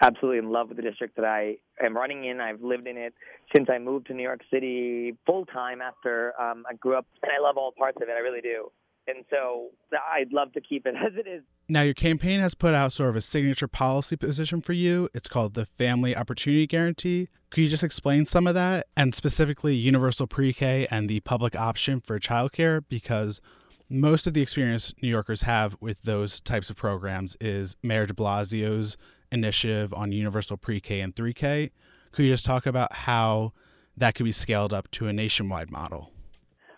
absolutely 0.00 0.38
in 0.38 0.50
love 0.50 0.68
with 0.68 0.76
the 0.76 0.82
district 0.82 1.16
that 1.16 1.24
I 1.24 1.56
am 1.84 1.96
running 1.96 2.24
in. 2.24 2.40
I've 2.40 2.62
lived 2.62 2.86
in 2.86 2.96
it 2.96 3.14
since 3.54 3.68
I 3.70 3.78
moved 3.78 4.06
to 4.08 4.14
New 4.14 4.22
York 4.22 4.40
City 4.50 5.16
full 5.26 5.46
time 5.46 5.80
after 5.80 6.38
um, 6.40 6.64
I 6.70 6.74
grew 6.74 6.96
up, 6.96 7.06
and 7.22 7.32
I 7.32 7.42
love 7.42 7.56
all 7.56 7.72
parts 7.76 7.98
of 8.02 8.08
it. 8.08 8.12
I 8.12 8.20
really 8.20 8.40
do. 8.40 8.70
And 9.08 9.24
so 9.30 9.68
I'd 10.12 10.32
love 10.32 10.52
to 10.54 10.60
keep 10.60 10.86
it 10.86 10.94
as 11.06 11.12
it 11.16 11.28
is. 11.28 11.42
Now, 11.68 11.82
your 11.82 11.94
campaign 11.94 12.40
has 12.40 12.54
put 12.54 12.74
out 12.74 12.92
sort 12.92 13.10
of 13.10 13.16
a 13.16 13.20
signature 13.20 13.68
policy 13.68 14.16
position 14.16 14.60
for 14.60 14.72
you. 14.72 15.08
It's 15.14 15.28
called 15.28 15.54
the 15.54 15.64
Family 15.64 16.16
Opportunity 16.16 16.66
Guarantee. 16.66 17.28
Could 17.50 17.62
you 17.62 17.68
just 17.68 17.84
explain 17.84 18.24
some 18.24 18.46
of 18.46 18.54
that, 18.54 18.86
and 18.96 19.14
specifically 19.14 19.74
universal 19.74 20.26
pre 20.26 20.52
K 20.52 20.86
and 20.90 21.08
the 21.08 21.20
public 21.20 21.54
option 21.56 22.00
for 22.00 22.18
childcare? 22.18 22.82
Because 22.88 23.40
most 23.88 24.26
of 24.26 24.34
the 24.34 24.42
experience 24.42 24.94
New 25.00 25.08
Yorkers 25.08 25.42
have 25.42 25.76
with 25.80 26.02
those 26.02 26.40
types 26.40 26.70
of 26.70 26.76
programs 26.76 27.36
is 27.40 27.76
Mayor 27.82 28.06
de 28.06 28.14
Blasio's 28.14 28.96
initiative 29.30 29.92
on 29.94 30.12
universal 30.12 30.56
pre 30.56 30.80
K 30.80 31.00
and 31.00 31.14
3K. 31.14 31.70
Could 32.12 32.24
you 32.24 32.30
just 32.30 32.44
talk 32.44 32.66
about 32.66 32.92
how 32.92 33.52
that 33.96 34.14
could 34.14 34.24
be 34.24 34.32
scaled 34.32 34.72
up 34.72 34.90
to 34.92 35.06
a 35.08 35.12
nationwide 35.12 35.70
model? 35.70 36.10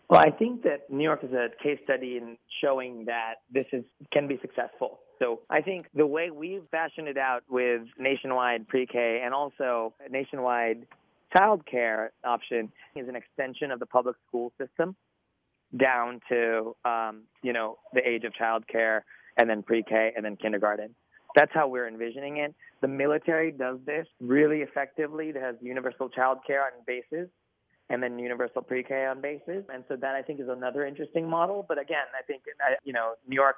Well, 0.09 0.21
I 0.21 0.31
think 0.31 0.62
that 0.62 0.90
New 0.90 1.05
York 1.05 1.23
is 1.23 1.33
a 1.33 1.49
case 1.62 1.78
study 1.85 2.17
in 2.17 2.38
showing 2.62 3.05
that 3.07 3.35
this 3.52 3.67
is 3.73 3.85
can 4.12 4.26
be 4.26 4.38
successful. 4.40 5.00
So 5.19 5.40
I 5.50 5.61
think 5.61 5.87
the 5.95 6.07
way 6.07 6.31
we've 6.31 6.62
fashioned 6.71 7.09
it 7.09 7.19
out 7.19 7.43
with 7.50 7.83
nationwide 7.99 8.69
pre-K 8.69 9.21
and 9.25 9.35
also 9.35 9.95
nationwide 10.11 10.87
child 11.37 11.67
care 11.67 12.12
option 12.25 12.73
is 12.97 13.09
an 13.09 13.17
extension 13.17 13.71
of 13.71 13.81
the 13.81 13.87
public 13.87 14.17
school 14.26 14.52
system 14.59 14.97
down 15.76 16.21
to 16.31 16.75
um, 16.87 17.25
you 17.43 17.52
know 17.52 17.76
the 17.93 18.00
age 18.09 18.25
of 18.25 18.33
child 18.33 18.67
care 18.67 19.05
and 19.37 19.50
then 19.50 19.62
pre-K 19.62 20.12
and 20.17 20.25
then 20.25 20.37
kindergarten. 20.37 20.95
That's 21.35 21.52
how 21.52 21.68
we're 21.68 21.87
envisioning 21.87 22.38
it. 22.38 22.54
The 22.80 22.88
military 22.88 23.52
does 23.52 23.78
this 23.85 24.06
really 24.20 24.58
effectively. 24.58 25.28
It 25.28 25.37
has 25.37 25.56
universal 25.61 26.08
child 26.08 26.38
care 26.47 26.62
on 26.62 26.70
bases 26.87 27.28
and 27.90 28.02
then 28.02 28.18
universal 28.18 28.62
pre-K 28.62 29.06
on 29.06 29.20
bases. 29.20 29.64
And 29.73 29.85
so 29.88 29.97
that 29.97 30.14
I 30.14 30.23
think 30.23 30.40
is 30.40 30.49
another 30.49 30.87
interesting 30.87 31.28
model. 31.28 31.64
But 31.66 31.78
again, 31.78 32.06
I 32.18 32.23
think, 32.23 32.42
you 32.85 32.92
know, 32.92 33.14
New 33.26 33.37
York, 33.37 33.56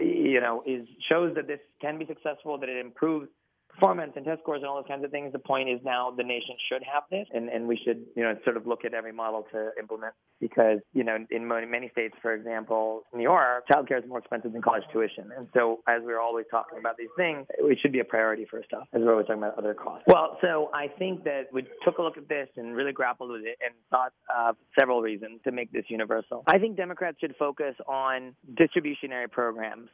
you 0.00 0.40
know, 0.40 0.62
is 0.66 0.86
shows 1.08 1.34
that 1.34 1.46
this 1.46 1.60
can 1.80 1.98
be 1.98 2.06
successful, 2.06 2.58
that 2.58 2.68
it 2.68 2.78
improves 2.78 3.28
performance 3.74 4.12
and 4.16 4.24
test 4.24 4.40
scores 4.42 4.60
and 4.62 4.66
all 4.66 4.76
those 4.76 4.88
kinds 4.88 5.04
of 5.04 5.10
things. 5.10 5.32
The 5.32 5.38
point 5.38 5.68
is 5.68 5.80
now 5.84 6.12
the 6.16 6.22
nation 6.22 6.56
should 6.70 6.82
have 6.82 7.04
this, 7.10 7.26
and, 7.32 7.48
and 7.48 7.66
we 7.66 7.78
should, 7.84 8.04
you 8.16 8.22
know, 8.22 8.36
sort 8.44 8.56
of 8.56 8.66
look 8.66 8.84
at 8.84 8.94
every 8.94 9.12
model 9.12 9.46
to 9.52 9.70
implement 9.78 10.14
because, 10.40 10.78
you 10.92 11.04
know, 11.04 11.16
in 11.30 11.46
many 11.46 11.88
states, 11.92 12.14
for 12.22 12.34
example, 12.34 13.02
New 13.14 13.22
York, 13.22 13.64
childcare 13.70 14.02
is 14.02 14.08
more 14.08 14.18
expensive 14.18 14.52
than 14.52 14.62
college 14.62 14.84
tuition. 14.92 15.30
And 15.36 15.48
so 15.56 15.80
as 15.88 16.02
we're 16.04 16.20
always 16.20 16.46
talking 16.50 16.78
about 16.78 16.96
these 16.96 17.08
things, 17.16 17.46
it 17.58 17.78
should 17.80 17.92
be 17.92 18.00
a 18.00 18.04
priority 18.04 18.46
first 18.50 18.72
off, 18.72 18.88
as 18.92 19.02
we're 19.02 19.12
always 19.12 19.26
talking 19.26 19.42
about 19.42 19.58
other 19.58 19.74
costs. 19.74 20.04
Well, 20.06 20.38
so 20.40 20.70
I 20.74 20.88
think 20.88 21.24
that 21.24 21.44
we 21.52 21.66
took 21.84 21.98
a 21.98 22.02
look 22.02 22.16
at 22.16 22.28
this 22.28 22.48
and 22.56 22.74
really 22.74 22.92
grappled 22.92 23.30
with 23.30 23.42
it 23.42 23.58
and 23.64 23.74
thought 23.90 24.12
of 24.34 24.56
several 24.78 25.02
reasons 25.02 25.40
to 25.44 25.52
make 25.52 25.72
this 25.72 25.84
universal. 25.88 26.44
I 26.46 26.58
think 26.58 26.76
Democrats 26.76 27.18
should 27.20 27.34
focus 27.38 27.74
on 27.86 28.34
distributionary 28.54 29.30
programs 29.30 29.88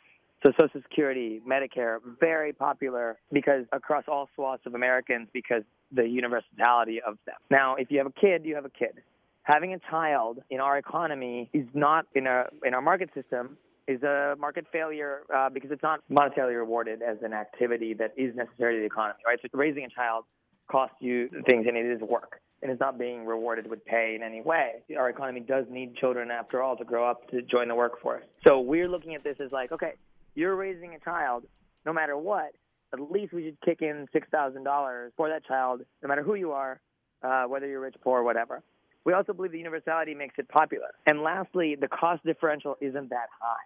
So 0.46 0.52
Social 0.52 0.80
Security, 0.82 1.40
Medicare, 1.44 1.98
very 2.20 2.52
popular 2.52 3.16
because 3.32 3.64
across 3.72 4.04
all 4.06 4.28
swaths 4.36 4.62
of 4.64 4.76
Americans 4.76 5.26
because 5.32 5.62
the 5.90 6.06
universality 6.06 7.00
of 7.04 7.18
them. 7.26 7.34
Now, 7.50 7.74
if 7.74 7.90
you 7.90 7.98
have 7.98 8.06
a 8.06 8.12
kid, 8.12 8.44
you 8.44 8.54
have 8.54 8.64
a 8.64 8.70
kid. 8.70 9.02
Having 9.42 9.74
a 9.74 9.80
child 9.90 10.38
in 10.48 10.60
our 10.60 10.78
economy 10.78 11.50
is 11.52 11.66
not 11.74 12.06
in 12.14 12.28
a 12.28 12.44
in 12.64 12.74
our 12.74 12.80
market 12.80 13.10
system 13.12 13.56
is 13.88 14.00
a 14.04 14.36
market 14.38 14.66
failure 14.70 15.22
uh, 15.34 15.48
because 15.48 15.72
it's 15.72 15.82
not 15.82 16.00
monetarily 16.08 16.56
rewarded 16.56 17.02
as 17.02 17.16
an 17.22 17.32
activity 17.32 17.92
that 17.94 18.12
is 18.16 18.32
necessary 18.36 18.76
to 18.76 18.80
the 18.80 18.86
economy, 18.86 19.18
right? 19.26 19.40
So 19.42 19.48
raising 19.52 19.84
a 19.84 19.88
child 19.88 20.26
costs 20.70 20.96
you 21.00 21.28
things 21.46 21.66
and 21.66 21.76
it 21.76 21.86
is 21.86 22.00
work 22.02 22.40
and 22.62 22.70
it's 22.70 22.80
not 22.80 23.00
being 23.00 23.26
rewarded 23.26 23.68
with 23.68 23.84
pay 23.84 24.14
in 24.14 24.22
any 24.22 24.42
way. 24.42 24.82
Our 24.96 25.10
economy 25.10 25.40
does 25.40 25.64
need 25.68 25.96
children 25.96 26.30
after 26.30 26.62
all 26.62 26.76
to 26.76 26.84
grow 26.84 27.08
up 27.08 27.28
to 27.30 27.42
join 27.42 27.66
the 27.66 27.74
workforce. 27.74 28.24
So 28.46 28.60
we're 28.60 28.88
looking 28.88 29.16
at 29.16 29.24
this 29.24 29.36
as 29.44 29.50
like, 29.50 29.72
okay, 29.72 29.94
you're 30.37 30.55
raising 30.55 30.95
a 30.95 31.00
child 31.00 31.45
no 31.85 31.93
matter 31.93 32.16
what, 32.16 32.52
at 32.93 33.00
least 33.00 33.33
we 33.33 33.45
should 33.45 33.61
kick 33.64 33.83
in 33.83 34.07
$6,000 34.14 35.09
for 35.16 35.28
that 35.28 35.45
child, 35.45 35.83
no 36.02 36.09
matter 36.09 36.23
who 36.23 36.35
you 36.35 36.52
are, 36.52 36.81
uh, 37.23 37.45
whether 37.45 37.66
you're 37.66 37.81
rich, 37.81 37.97
poor, 38.02 38.23
whatever. 38.23 38.62
We 39.05 39.12
also 39.12 39.33
believe 39.33 39.52
the 39.52 39.59
universality 39.59 40.14
makes 40.14 40.35
it 40.38 40.49
popular. 40.49 40.88
And 41.07 41.23
lastly, 41.23 41.76
the 41.81 41.88
cost 41.88 42.25
differential 42.25 42.76
isn't 42.81 43.11
that 43.11 43.28
high 43.40 43.64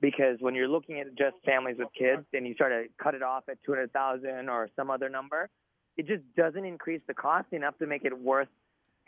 because 0.00 0.36
when 0.40 0.54
you're 0.54 0.68
looking 0.68 1.00
at 1.00 1.06
just 1.16 1.36
families 1.44 1.76
with 1.78 1.88
kids 1.98 2.26
and 2.34 2.46
you 2.46 2.54
start 2.54 2.72
to 2.72 3.02
cut 3.02 3.14
it 3.14 3.22
off 3.22 3.44
at 3.48 3.56
200,000 3.64 4.48
or 4.48 4.68
some 4.76 4.90
other 4.90 5.08
number, 5.08 5.48
it 5.96 6.06
just 6.06 6.22
doesn't 6.36 6.64
increase 6.64 7.00
the 7.06 7.14
cost 7.14 7.46
enough 7.52 7.78
to 7.78 7.86
make 7.86 8.04
it 8.04 8.16
worth 8.18 8.48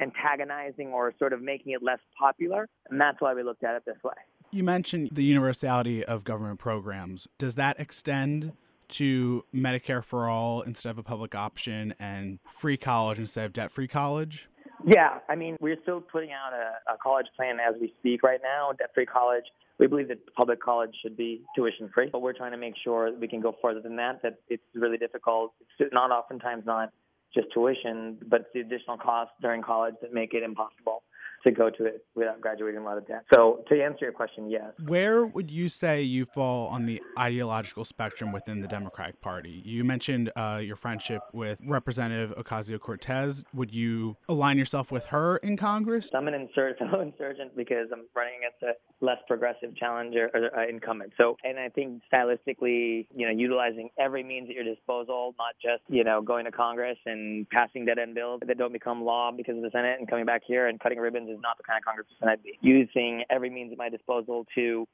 antagonizing 0.00 0.88
or 0.88 1.12
sort 1.18 1.32
of 1.32 1.42
making 1.42 1.72
it 1.72 1.82
less 1.82 1.98
popular. 2.18 2.68
And 2.88 3.00
that's 3.00 3.20
why 3.20 3.34
we 3.34 3.42
looked 3.42 3.64
at 3.64 3.74
it 3.74 3.82
this 3.84 4.02
way. 4.02 4.14
You 4.50 4.64
mentioned 4.64 5.10
the 5.12 5.24
universality 5.24 6.04
of 6.04 6.24
government 6.24 6.58
programs. 6.58 7.28
Does 7.38 7.56
that 7.56 7.78
extend 7.80 8.52
to 8.88 9.44
Medicare 9.54 10.02
for 10.02 10.28
all 10.28 10.62
instead 10.62 10.90
of 10.90 10.98
a 10.98 11.02
public 11.02 11.34
option 11.34 11.94
and 11.98 12.38
free 12.48 12.76
college 12.76 13.18
instead 13.18 13.44
of 13.44 13.52
debt 13.52 13.70
free 13.70 13.88
college? 13.88 14.48
Yeah, 14.84 15.18
I 15.28 15.34
mean, 15.34 15.56
we're 15.60 15.78
still 15.82 16.00
putting 16.00 16.30
out 16.30 16.52
a, 16.52 16.94
a 16.94 16.96
college 17.02 17.26
plan 17.34 17.56
as 17.58 17.74
we 17.80 17.92
speak 17.98 18.22
right 18.22 18.40
now, 18.42 18.70
debt 18.78 18.90
free 18.94 19.06
college. 19.06 19.44
We 19.78 19.86
believe 19.88 20.08
that 20.08 20.18
public 20.34 20.62
college 20.62 20.94
should 21.02 21.16
be 21.16 21.42
tuition 21.54 21.90
free, 21.92 22.08
but 22.10 22.22
we're 22.22 22.32
trying 22.32 22.52
to 22.52 22.58
make 22.58 22.74
sure 22.82 23.10
we 23.18 23.28
can 23.28 23.40
go 23.40 23.56
further 23.60 23.80
than 23.80 23.96
that, 23.96 24.22
that 24.22 24.38
it's 24.48 24.62
really 24.74 24.96
difficult. 24.96 25.52
It's 25.78 25.92
not 25.92 26.10
oftentimes 26.10 26.64
not 26.64 26.92
just 27.34 27.48
tuition, 27.52 28.18
but 28.28 28.46
the 28.54 28.60
additional 28.60 28.96
costs 28.96 29.34
during 29.42 29.62
college 29.62 29.94
that 30.02 30.12
make 30.14 30.34
it 30.34 30.42
impossible 30.42 31.02
to 31.44 31.50
go 31.50 31.70
to 31.70 31.84
it 31.84 32.04
without 32.14 32.40
graduating 32.40 32.80
a 32.80 32.84
lot 32.84 32.98
of 32.98 33.06
debt. 33.06 33.24
So 33.32 33.64
to 33.68 33.82
answer 33.82 34.04
your 34.04 34.12
question, 34.12 34.50
yes. 34.50 34.72
Where 34.84 35.26
would 35.26 35.50
you 35.50 35.68
say 35.68 36.02
you 36.02 36.24
fall 36.24 36.68
on 36.68 36.86
the 36.86 37.02
ideological 37.18 37.84
spectrum 37.84 38.32
within 38.32 38.60
the 38.60 38.68
Democratic 38.68 39.20
Party? 39.20 39.62
You 39.64 39.84
mentioned 39.84 40.30
uh, 40.36 40.60
your 40.62 40.76
friendship 40.76 41.22
with 41.32 41.58
Representative 41.64 42.34
Ocasio 42.36 42.78
Cortez. 42.78 43.44
Would 43.54 43.72
you 43.72 44.16
align 44.28 44.58
yourself 44.58 44.90
with 44.90 45.06
her 45.06 45.36
in 45.38 45.56
Congress? 45.56 46.10
I'm 46.14 46.28
an 46.28 46.34
insur- 46.34 46.76
fellow 46.78 47.00
insurgent 47.00 47.56
because 47.56 47.88
I'm 47.92 48.06
running 48.14 48.34
against 48.38 48.62
a 48.62 49.04
less 49.04 49.18
progressive 49.28 49.76
challenger 49.76 50.30
or 50.34 50.58
uh, 50.58 50.68
incumbent. 50.68 51.12
So, 51.16 51.36
and 51.44 51.58
I 51.58 51.68
think 51.68 52.02
stylistically, 52.12 53.06
you 53.14 53.26
know, 53.26 53.32
utilizing 53.32 53.90
every 53.98 54.22
means 54.22 54.48
at 54.48 54.54
your 54.54 54.64
disposal, 54.64 55.34
not 55.38 55.54
just 55.62 55.82
you 55.88 56.04
know 56.04 56.22
going 56.22 56.44
to 56.44 56.52
Congress 56.52 56.98
and 57.06 57.48
passing 57.50 57.84
dead 57.84 57.98
end 57.98 58.14
bills 58.14 58.40
that 58.46 58.58
don't 58.58 58.72
become 58.72 59.04
law 59.04 59.30
because 59.36 59.56
of 59.56 59.62
the 59.62 59.70
Senate 59.70 59.98
and 59.98 60.08
coming 60.08 60.24
back 60.24 60.42
here 60.46 60.68
and 60.68 60.80
cutting 60.80 60.98
ribbons 60.98 61.28
is 61.36 61.42
not 61.42 61.56
the 61.56 61.64
kind 61.64 61.80
of 61.80 61.84
congressperson 61.86 62.28
I'd 62.28 62.42
be. 62.42 62.58
Using 62.60 63.24
every 63.30 63.50
means 63.50 63.72
at 63.72 63.78
my 63.78 63.88
disposal 63.88 64.46
to 64.54 64.86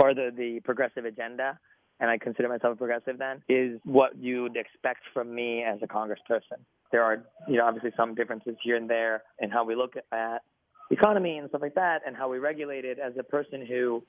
further 0.00 0.30
the 0.30 0.60
progressive 0.64 1.04
agenda, 1.04 1.58
and 2.00 2.10
I 2.10 2.18
consider 2.18 2.48
myself 2.48 2.74
a 2.74 2.76
progressive 2.76 3.18
then, 3.18 3.42
is 3.48 3.80
what 3.84 4.16
you'd 4.16 4.56
expect 4.56 5.00
from 5.12 5.34
me 5.34 5.64
as 5.64 5.78
a 5.82 5.86
congressperson. 5.86 6.60
There 6.92 7.02
are, 7.02 7.24
you 7.48 7.56
know, 7.56 7.66
obviously 7.66 7.90
some 7.96 8.14
differences 8.14 8.54
here 8.62 8.76
and 8.76 8.88
there 8.88 9.22
in 9.40 9.50
how 9.50 9.64
we 9.64 9.74
look 9.74 9.94
at 10.12 10.42
economy 10.90 11.38
and 11.38 11.48
stuff 11.48 11.60
like 11.60 11.74
that, 11.74 12.02
and 12.06 12.16
how 12.16 12.28
we 12.28 12.38
regulate 12.38 12.84
it. 12.84 12.98
As 12.98 13.12
a 13.18 13.22
person 13.22 13.66
who 13.66 14.02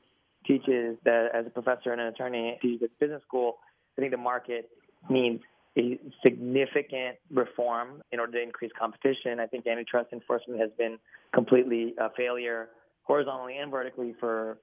teaches, 0.45 0.97
the, 1.03 1.27
as 1.33 1.45
a 1.45 1.49
professor 1.49 1.91
and 1.91 1.99
an 1.99 2.07
attorney, 2.07 2.57
teaches 2.61 2.83
at 2.83 2.99
business 2.99 3.21
school, 3.23 3.57
I 3.97 4.01
think 4.01 4.11
the 4.11 4.17
market 4.17 4.69
needs 5.09 5.41
a 5.77 5.99
significant 6.23 7.17
reform 7.31 8.01
in 8.11 8.19
order 8.19 8.33
to 8.33 8.41
increase 8.41 8.71
competition. 8.77 9.39
I 9.39 9.45
think 9.47 9.67
antitrust 9.67 10.11
enforcement 10.13 10.59
has 10.59 10.71
been 10.77 10.97
completely 11.33 11.93
a 11.99 12.09
failure 12.17 12.69
horizontally 13.03 13.57
and 13.57 13.71
vertically 13.71 14.15
for 14.19 14.59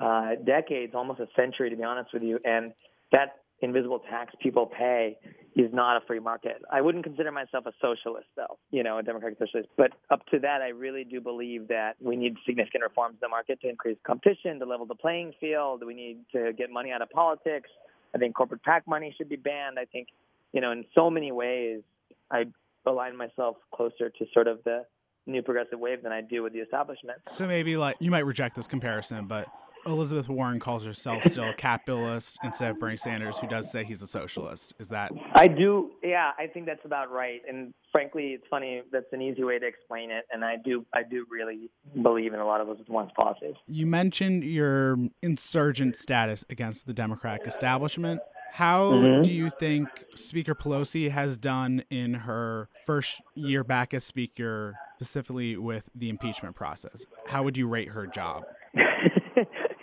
uh, 0.00 0.30
decades, 0.44 0.92
almost 0.94 1.20
a 1.20 1.26
century, 1.36 1.70
to 1.70 1.76
be 1.76 1.82
honest 1.82 2.12
with 2.12 2.22
you. 2.22 2.38
And 2.44 2.72
that 3.12 3.36
invisible 3.62 4.00
tax 4.10 4.34
people 4.42 4.66
pay 4.66 5.16
is 5.54 5.70
not 5.72 5.96
a 5.96 6.06
free 6.06 6.20
market. 6.20 6.60
I 6.70 6.82
wouldn't 6.82 7.04
consider 7.04 7.32
myself 7.32 7.64
a 7.64 7.72
socialist, 7.80 8.26
though, 8.36 8.58
you 8.70 8.82
know, 8.82 8.98
a 8.98 9.02
democratic 9.02 9.38
socialist. 9.38 9.70
But 9.76 9.92
up 10.10 10.26
to 10.26 10.38
that, 10.40 10.60
I 10.60 10.68
really 10.68 11.04
do 11.04 11.20
believe 11.20 11.68
that 11.68 11.96
we 12.00 12.16
need 12.16 12.36
significant 12.44 12.84
reforms 12.84 13.14
in 13.14 13.18
the 13.22 13.28
market 13.28 13.60
to 13.62 13.68
increase 13.68 13.96
competition, 14.06 14.58
to 14.58 14.66
level 14.66 14.84
the 14.84 14.94
playing 14.94 15.32
field. 15.40 15.82
We 15.86 15.94
need 15.94 16.18
to 16.32 16.52
get 16.52 16.70
money 16.70 16.92
out 16.92 17.00
of 17.00 17.08
politics. 17.10 17.70
I 18.14 18.18
think 18.18 18.34
corporate 18.34 18.62
PAC 18.62 18.86
money 18.86 19.14
should 19.16 19.28
be 19.28 19.36
banned. 19.36 19.78
I 19.78 19.86
think 19.86 20.08
you 20.56 20.62
know, 20.62 20.72
in 20.72 20.86
so 20.94 21.10
many 21.10 21.32
ways, 21.32 21.82
I 22.30 22.44
align 22.86 23.14
myself 23.14 23.58
closer 23.74 24.08
to 24.08 24.24
sort 24.32 24.48
of 24.48 24.64
the 24.64 24.86
new 25.26 25.42
progressive 25.42 25.78
wave 25.78 26.02
than 26.02 26.12
I 26.12 26.22
do 26.22 26.42
with 26.42 26.54
the 26.54 26.60
establishment. 26.60 27.18
So 27.28 27.46
maybe 27.46 27.76
like 27.76 27.96
you 28.00 28.10
might 28.10 28.24
reject 28.24 28.56
this 28.56 28.66
comparison, 28.66 29.26
but 29.26 29.48
Elizabeth 29.84 30.30
Warren 30.30 30.58
calls 30.58 30.86
herself 30.86 31.24
still 31.26 31.50
a 31.50 31.54
capitalist 31.54 32.38
instead 32.42 32.70
of 32.70 32.80
Bernie 32.80 32.96
Sanders, 32.96 33.36
who 33.36 33.46
does 33.46 33.70
say 33.70 33.84
he's 33.84 34.00
a 34.00 34.06
socialist. 34.06 34.72
Is 34.78 34.88
that? 34.88 35.12
I 35.34 35.46
do. 35.46 35.90
Yeah, 36.02 36.30
I 36.38 36.46
think 36.46 36.64
that's 36.64 36.84
about 36.86 37.12
right. 37.12 37.42
And 37.46 37.74
frankly, 37.92 38.28
it's 38.28 38.46
funny. 38.48 38.80
That's 38.90 39.12
an 39.12 39.20
easy 39.20 39.44
way 39.44 39.58
to 39.58 39.66
explain 39.66 40.10
it. 40.10 40.24
And 40.32 40.42
I 40.42 40.56
do. 40.64 40.86
I 40.94 41.02
do 41.02 41.26
really 41.30 41.68
believe 42.02 42.32
in 42.32 42.40
a 42.40 42.46
lot 42.46 42.62
of 42.62 42.66
those 42.66 42.78
one's 42.88 43.10
policies. 43.14 43.56
You 43.66 43.84
mentioned 43.84 44.42
your 44.42 44.96
insurgent 45.22 45.96
status 45.96 46.46
against 46.48 46.86
the 46.86 46.94
Democratic 46.94 47.46
establishment. 47.46 48.22
How 48.52 48.92
mm-hmm. 48.92 49.22
do 49.22 49.32
you 49.32 49.50
think 49.50 49.88
Speaker 50.14 50.54
Pelosi 50.54 51.10
has 51.10 51.36
done 51.36 51.84
in 51.90 52.14
her 52.14 52.68
first 52.84 53.20
year 53.34 53.64
back 53.64 53.92
as 53.92 54.04
Speaker, 54.04 54.76
specifically 54.96 55.56
with 55.56 55.90
the 55.94 56.08
impeachment 56.08 56.56
process? 56.56 57.06
How 57.26 57.42
would 57.42 57.56
you 57.56 57.68
rate 57.68 57.90
her 57.90 58.06
job? 58.06 58.44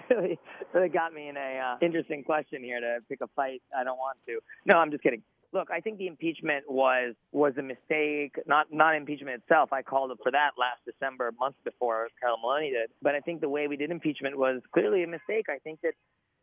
really, 0.10 0.40
really 0.74 0.90
got 0.90 1.14
me 1.14 1.30
in 1.30 1.38
a 1.38 1.60
uh, 1.60 1.86
interesting 1.86 2.24
question 2.24 2.64
here 2.64 2.80
to 2.80 3.00
pick 3.10 3.22
a 3.22 3.28
fight. 3.36 3.62
I 3.78 3.84
don't 3.84 3.98
want 3.98 4.18
to. 4.28 4.40
No, 4.66 4.78
I'm 4.78 4.92
just 4.92 5.04
kidding. 5.04 5.22
Look, 5.52 5.70
I 5.70 5.82
think 5.82 6.00
the 6.00 6.08
impeachment 6.08 6.64
was 6.68 7.14
was 7.32 7.54
a 7.60 7.62
mistake. 7.62 8.36
Not 8.48 8.68
not 8.72 8.96
impeachment 8.96 9.42
itself. 9.44 9.72
I 9.72 9.84
called 9.84 10.12
for 10.24 10.32
that 10.32 10.52
last 10.58 10.82
December, 10.86 11.32
months 11.40 11.60
before 11.64 12.08
Carol 12.20 12.38
Maloney 12.42 12.72
did. 12.72 12.90
But 13.04 13.14
I 13.14 13.20
think 13.20 13.42
the 13.42 13.50
way 13.50 13.68
we 13.68 13.78
did 13.78 13.92
impeachment 13.92 14.38
was 14.38 14.62
clearly 14.74 15.04
a 15.04 15.08
mistake. 15.08 15.46
I 15.50 15.60
think 15.60 15.82
that 15.82 15.94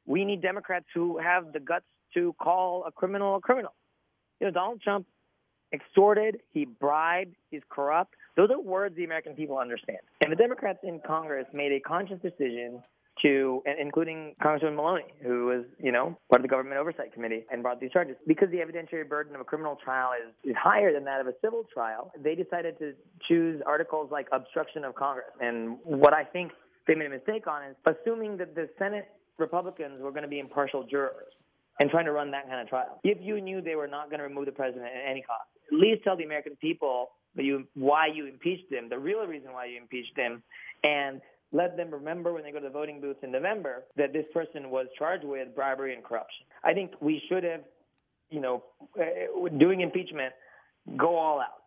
we 0.07 0.25
need 0.25 0.42
Democrats 0.42 0.87
who 0.95 1.19
have 1.19 1.52
the 1.52 1.61
guts 1.61 1.87
to 2.14 2.35
call 2.40 2.85
a 2.87 2.92
criminal 2.92 3.37
a 3.37 3.40
criminal. 3.40 3.75
You 4.40 4.47
know, 4.47 4.52
Donald 4.52 4.80
Trump 4.83 5.07
extorted, 5.73 6.40
he 6.50 6.64
bribed, 6.64 7.37
he's 7.50 7.62
corrupt. 7.69 8.14
Those 8.37 8.50
are 8.50 8.61
words 8.61 8.97
the 8.97 9.04
American 9.04 9.35
people 9.35 9.59
understand. 9.59 9.99
And 10.23 10.33
the 10.33 10.37
Democrats 10.37 10.80
in 10.83 11.00
Congress 11.07 11.47
made 11.52 11.73
a 11.73 11.80
conscious 11.80 12.21
decision 12.21 12.83
to, 13.23 13.62
including 13.78 14.35
Congressman 14.42 14.76
Maloney, 14.76 15.12
who 15.23 15.47
was, 15.47 15.64
you 15.78 15.92
know, 15.92 16.16
part 16.30 16.40
of 16.40 16.42
the 16.42 16.49
government 16.49 16.78
oversight 16.78 17.12
committee 17.12 17.45
and 17.50 17.62
brought 17.62 17.80
these 17.80 17.90
charges. 17.90 18.16
Because 18.26 18.49
the 18.50 18.59
evidentiary 18.59 19.07
burden 19.07 19.35
of 19.35 19.40
a 19.40 19.45
criminal 19.45 19.76
trial 19.76 20.11
is, 20.12 20.33
is 20.50 20.57
higher 20.59 20.92
than 20.92 21.04
that 21.04 21.21
of 21.21 21.26
a 21.26 21.35
civil 21.42 21.64
trial, 21.73 22.12
they 22.19 22.35
decided 22.35 22.78
to 22.78 22.95
choose 23.28 23.61
articles 23.66 24.11
like 24.11 24.26
obstruction 24.33 24.85
of 24.85 24.95
Congress. 24.95 25.28
And 25.40 25.76
what 25.85 26.14
I 26.14 26.25
think 26.25 26.52
they 26.87 26.95
made 26.95 27.07
a 27.07 27.11
mistake 27.11 27.47
on 27.47 27.62
is 27.64 27.76
assuming 27.85 28.38
that 28.38 28.54
the 28.54 28.69
Senate 28.78 29.09
Republicans 29.40 30.00
were 30.00 30.11
going 30.11 30.23
to 30.23 30.28
be 30.28 30.38
impartial 30.38 30.85
jurors 30.85 31.32
and 31.78 31.90
trying 31.90 32.04
to 32.04 32.12
run 32.12 32.30
that 32.30 32.47
kind 32.47 32.61
of 32.61 32.68
trial. 32.68 33.00
If 33.02 33.18
you 33.20 33.40
knew 33.40 33.61
they 33.61 33.75
were 33.75 33.88
not 33.88 34.11
going 34.11 34.18
to 34.18 34.25
remove 34.25 34.47
the 34.47 34.52
president 34.52 34.87
at 34.87 35.11
any 35.11 35.23
cost, 35.23 35.49
at 35.73 35.78
least 35.78 36.04
tell 36.04 36.16
the 36.16 36.25
American 36.25 36.56
people 36.56 37.11
that 37.37 37.44
you 37.44 37.66
why 37.75 38.06
you 38.12 38.26
impeached 38.26 38.70
him, 38.70 38.88
the 38.88 38.99
real 38.99 39.26
reason 39.26 39.52
why 39.52 39.66
you 39.66 39.78
impeached 39.78 40.16
him, 40.16 40.42
and 40.85 41.20
let 41.52 41.76
them 41.76 41.90
remember 41.90 42.32
when 42.32 42.42
they 42.42 42.52
go 42.52 42.59
to 42.59 42.64
the 42.64 42.70
voting 42.70 43.00
booths 43.00 43.20
in 43.23 43.32
November 43.32 43.85
that 43.97 44.12
this 44.12 44.25
person 44.32 44.70
was 44.70 44.87
charged 44.99 45.25
with 45.25 45.54
bribery 45.54 45.94
and 45.94 46.04
corruption. 46.04 46.47
I 46.62 46.75
think 46.75 46.92
we 47.00 47.23
should 47.28 47.44
have, 47.44 47.62
you 48.30 48.40
know, 48.40 48.62
uh, 49.00 49.49
doing 49.59 49.80
impeachment, 49.80 50.32
go 50.97 51.16
all 51.16 51.40
out 51.40 51.60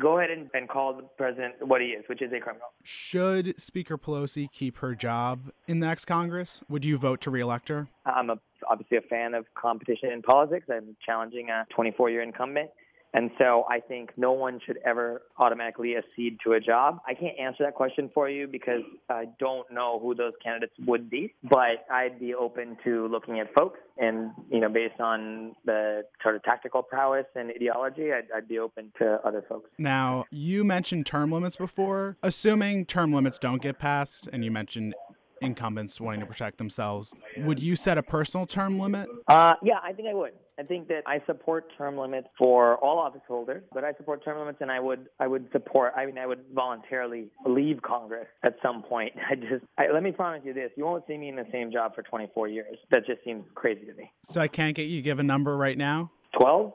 go 0.00 0.18
ahead 0.18 0.30
and, 0.30 0.50
and 0.54 0.68
call 0.68 0.94
the 0.94 1.02
president 1.16 1.54
what 1.60 1.80
he 1.80 1.88
is, 1.88 2.04
which 2.08 2.22
is 2.22 2.32
a 2.32 2.40
criminal. 2.40 2.68
Should 2.82 3.60
Speaker 3.60 3.96
Pelosi 3.96 4.50
keep 4.50 4.78
her 4.78 4.94
job 4.94 5.52
in 5.68 5.80
the 5.80 5.86
next 5.86 6.06
Congress? 6.06 6.60
Would 6.68 6.84
you 6.84 6.98
vote 6.98 7.20
to 7.22 7.30
reelect 7.30 7.68
her? 7.68 7.88
I'm 8.06 8.30
a, 8.30 8.38
obviously 8.68 8.96
a 8.96 9.02
fan 9.02 9.34
of 9.34 9.46
competition 9.54 10.10
in 10.10 10.22
politics. 10.22 10.66
I'm 10.72 10.96
challenging 11.04 11.50
a 11.50 11.66
24 11.74 12.10
year 12.10 12.22
incumbent. 12.22 12.70
And 13.12 13.30
so 13.38 13.64
I 13.68 13.80
think 13.80 14.10
no 14.16 14.32
one 14.32 14.60
should 14.64 14.78
ever 14.84 15.22
automatically 15.38 15.96
accede 15.96 16.38
to 16.44 16.52
a 16.52 16.60
job. 16.60 17.00
I 17.06 17.14
can't 17.14 17.38
answer 17.38 17.64
that 17.64 17.74
question 17.74 18.10
for 18.14 18.28
you 18.28 18.46
because 18.46 18.82
I 19.08 19.26
don't 19.38 19.70
know 19.72 19.98
who 20.00 20.14
those 20.14 20.32
candidates 20.42 20.74
would 20.86 21.10
be, 21.10 21.34
but 21.42 21.86
I'd 21.90 22.20
be 22.20 22.34
open 22.34 22.76
to 22.84 23.08
looking 23.08 23.40
at 23.40 23.52
folks 23.54 23.80
and, 23.98 24.30
you 24.50 24.60
know, 24.60 24.68
based 24.68 25.00
on 25.00 25.54
the 25.64 26.02
sort 26.22 26.36
of 26.36 26.42
tactical 26.42 26.82
prowess 26.82 27.26
and 27.34 27.50
ideology, 27.50 28.12
I'd, 28.12 28.28
I'd 28.34 28.48
be 28.48 28.58
open 28.58 28.92
to 28.98 29.20
other 29.24 29.44
folks. 29.48 29.70
Now, 29.78 30.24
you 30.30 30.64
mentioned 30.64 31.06
term 31.06 31.30
limits 31.30 31.56
before. 31.56 32.16
Assuming 32.22 32.86
term 32.86 33.12
limits 33.12 33.38
don't 33.38 33.60
get 33.60 33.78
passed, 33.78 34.28
and 34.32 34.44
you 34.44 34.50
mentioned 34.50 34.94
incumbents 35.42 36.00
wanting 36.00 36.20
to 36.20 36.26
protect 36.26 36.58
themselves, 36.58 37.14
would 37.38 37.60
you 37.60 37.76
set 37.76 37.98
a 37.98 38.02
personal 38.02 38.46
term 38.46 38.78
limit? 38.78 39.08
Uh, 39.26 39.54
yeah, 39.62 39.78
I 39.82 39.92
think 39.92 40.08
I 40.08 40.14
would. 40.14 40.32
I 40.60 40.62
think 40.62 40.88
that 40.88 41.04
I 41.06 41.22
support 41.24 41.72
term 41.78 41.96
limits 41.96 42.28
for 42.36 42.76
all 42.84 42.98
office 42.98 43.22
holders, 43.26 43.62
but 43.72 43.82
I 43.82 43.94
support 43.94 44.22
term 44.22 44.38
limits, 44.38 44.58
and 44.60 44.70
I 44.70 44.78
would 44.78 45.08
I 45.18 45.26
would 45.26 45.48
support. 45.52 45.94
I 45.96 46.04
mean, 46.04 46.18
I 46.18 46.26
would 46.26 46.40
voluntarily 46.54 47.28
leave 47.46 47.80
Congress 47.80 48.26
at 48.42 48.56
some 48.62 48.82
point. 48.82 49.14
I 49.30 49.36
just 49.36 49.64
I, 49.78 49.90
let 49.90 50.02
me 50.02 50.12
promise 50.12 50.42
you 50.44 50.52
this: 50.52 50.70
you 50.76 50.84
won't 50.84 51.06
see 51.06 51.16
me 51.16 51.30
in 51.30 51.36
the 51.36 51.46
same 51.50 51.72
job 51.72 51.94
for 51.94 52.02
24 52.02 52.48
years. 52.48 52.76
That 52.90 53.06
just 53.06 53.24
seems 53.24 53.44
crazy 53.54 53.86
to 53.86 53.94
me. 53.94 54.12
So 54.22 54.42
I 54.42 54.48
can't 54.48 54.74
get 54.74 54.82
you 54.82 54.96
to 54.96 55.02
give 55.02 55.18
a 55.18 55.22
number 55.22 55.56
right 55.56 55.78
now. 55.78 56.10
12. 56.38 56.72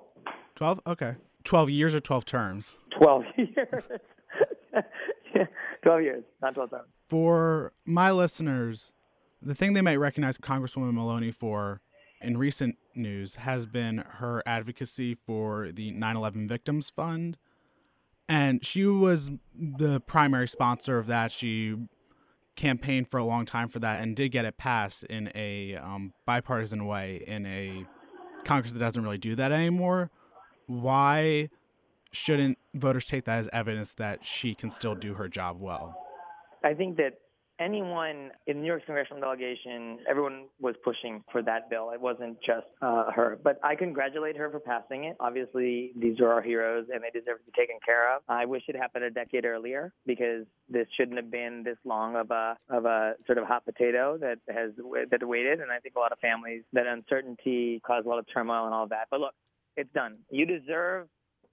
12. 0.56 0.80
Okay. 0.88 1.14
12 1.44 1.70
years 1.70 1.94
or 1.94 2.00
12 2.00 2.26
terms. 2.26 2.80
12 3.00 3.24
years. 3.38 3.84
12 5.84 6.02
years, 6.02 6.24
not 6.42 6.56
12 6.56 6.70
terms. 6.72 6.88
For 7.08 7.72
my 7.86 8.10
listeners, 8.10 8.94
the 9.44 9.54
thing 9.54 9.74
they 9.74 9.82
might 9.82 9.98
recognize 9.98 10.40
Congresswoman 10.40 10.94
Maloney 10.94 11.30
for 11.30 11.82
in 12.26 12.38
recent 12.38 12.78
news 12.96 13.36
has 13.36 13.66
been 13.66 14.00
her 14.00 14.42
advocacy 14.46 15.16
for 15.26 15.72
the 15.72 15.92
9 15.92 16.16
11 16.16 16.48
Victims 16.48 16.90
Fund. 16.90 17.38
And 18.28 18.66
she 18.66 18.86
was 18.86 19.32
the 19.56 20.00
primary 20.02 20.48
sponsor 20.48 20.98
of 20.98 21.08
that. 21.08 21.32
She 21.32 21.76
campaigned 22.56 23.10
for 23.10 23.18
a 23.20 23.26
long 23.26 23.46
time 23.46 23.70
for 23.70 23.80
that 23.80 24.02
and 24.02 24.16
did 24.16 24.30
get 24.30 24.46
it 24.46 24.58
passed 24.58 25.04
in 25.04 25.32
a 25.36 25.76
um, 25.76 26.14
bipartisan 26.26 26.86
way 26.88 27.24
in 27.28 27.46
a 27.46 27.86
Congress 28.44 28.74
that 28.74 28.80
doesn't 28.80 29.04
really 29.04 29.18
do 29.18 29.36
that 29.36 29.52
anymore. 29.52 30.10
Why 30.68 31.50
shouldn't 32.12 32.58
voters 32.74 33.06
take 33.06 33.26
that 33.26 33.40
as 33.40 33.50
evidence 33.54 33.94
that 33.94 34.26
she 34.26 34.56
can 34.56 34.70
still 34.70 34.96
do 34.96 35.16
her 35.16 35.28
job 35.28 35.60
well? 35.60 35.96
I 36.64 36.74
think 36.74 36.98
that 36.98 37.20
anyone 37.60 38.32
in 38.48 38.62
New 38.62 38.68
York's 38.68 38.86
congressional 38.86 39.22
delegation, 39.22 40.00
everyone 40.10 40.46
was 40.60 40.76
pushing 40.84 41.24
for 41.32 41.42
that 41.44 41.70
bill. 41.70 41.92
It 41.92 42.02
wasn't 42.02 42.38
just 42.46 42.68
uh, 42.82 43.12
her. 43.12 43.40
But 43.44 43.60
I 43.64 43.76
congratulate 43.76 44.38
her 44.38 44.50
for 44.50 44.60
passing 44.60 45.06
it. 45.06 45.16
Obviously, 45.20 45.92
these 45.98 46.20
are 46.20 46.32
our 46.32 46.42
heroes 46.42 46.88
and 46.94 47.02
they 47.04 47.18
deserve 47.18 47.40
to 47.40 47.46
be 47.46 47.52
taken 47.58 47.78
care 47.86 48.16
of. 48.16 48.22
I 48.28 48.46
wish 48.46 48.64
it 48.68 48.76
happened 48.76 49.06
a 49.06 49.10
decade 49.10 49.46
earlier 49.46 49.94
because 50.06 50.46
this 50.70 50.88
shouldn't 50.98 51.18
have 51.18 51.32
been 51.32 51.64
this 51.64 51.78
long 51.86 52.16
of 52.16 52.32
a 52.32 52.58
of 52.70 52.86
a 52.86 53.14
sort 53.26 53.38
of 53.38 53.46
hot 53.46 53.66
potato 53.66 54.18
that 54.18 54.40
has 54.50 54.72
that 55.12 55.28
waited. 55.28 55.60
And 55.60 55.72
I 55.72 55.80
think 55.80 55.96
a 55.96 56.00
lot 56.00 56.12
of 56.12 56.20
families 56.20 56.64
that 56.74 56.88
uncertainty 56.88 57.82
caused 57.86 58.06
a 58.06 58.10
lot 58.10 58.20
of 58.20 58.26
turmoil 58.34 58.66
and 58.66 58.74
all 58.74 58.88
that. 58.88 59.08
But 59.10 59.20
look, 59.22 59.34
it's 59.78 59.92
done. 59.94 60.18
You 60.30 60.46
deserve 60.46 61.08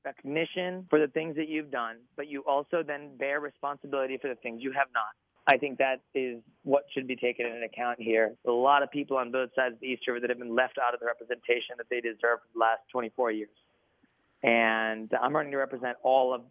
recognition 0.05 0.87
for 0.91 0.99
the 0.99 1.07
things 1.07 1.37
that 1.37 1.49
you've 1.49 1.71
done, 1.71 1.97
but 2.17 2.29
you 2.29 2.43
also 2.43 2.83
then 2.85 3.17
bear 3.17 3.41
responsibility 3.41 4.19
for 4.21 4.29
the 4.29 4.35
things 4.37 4.61
you 4.63 4.73
have 4.73 4.89
not. 4.93 5.15
I 5.47 5.57
think 5.57 5.79
that 5.79 6.01
is 6.15 6.41
what 6.63 6.85
should 6.95 7.09
be 7.09 7.17
taken 7.17 7.47
into 7.47 7.65
account 7.65 8.01
here. 8.01 8.35
A 8.47 8.51
lot 8.51 8.83
of 8.83 8.91
people 8.91 9.17
on 9.17 9.33
both 9.33 9.51
sides 9.57 9.75
of 9.75 9.81
the 9.81 9.89
East 9.89 10.07
River 10.07 10.21
that 10.21 10.31
have 10.31 10.39
been 10.39 10.55
left 10.55 10.79
out 10.79 10.95
of 10.95 11.01
the 11.01 11.07
representation 11.07 11.75
that 11.79 11.87
they 11.91 12.01
deserve 12.01 12.41
for 12.41 12.49
the 12.55 12.61
last 12.61 12.81
24 12.93 13.33
years. 13.33 13.51
And 14.43 15.11
I'm 15.21 15.35
running 15.35 15.53
to 15.53 15.59
represent 15.59 15.97
all 16.03 16.33
of 16.35 16.43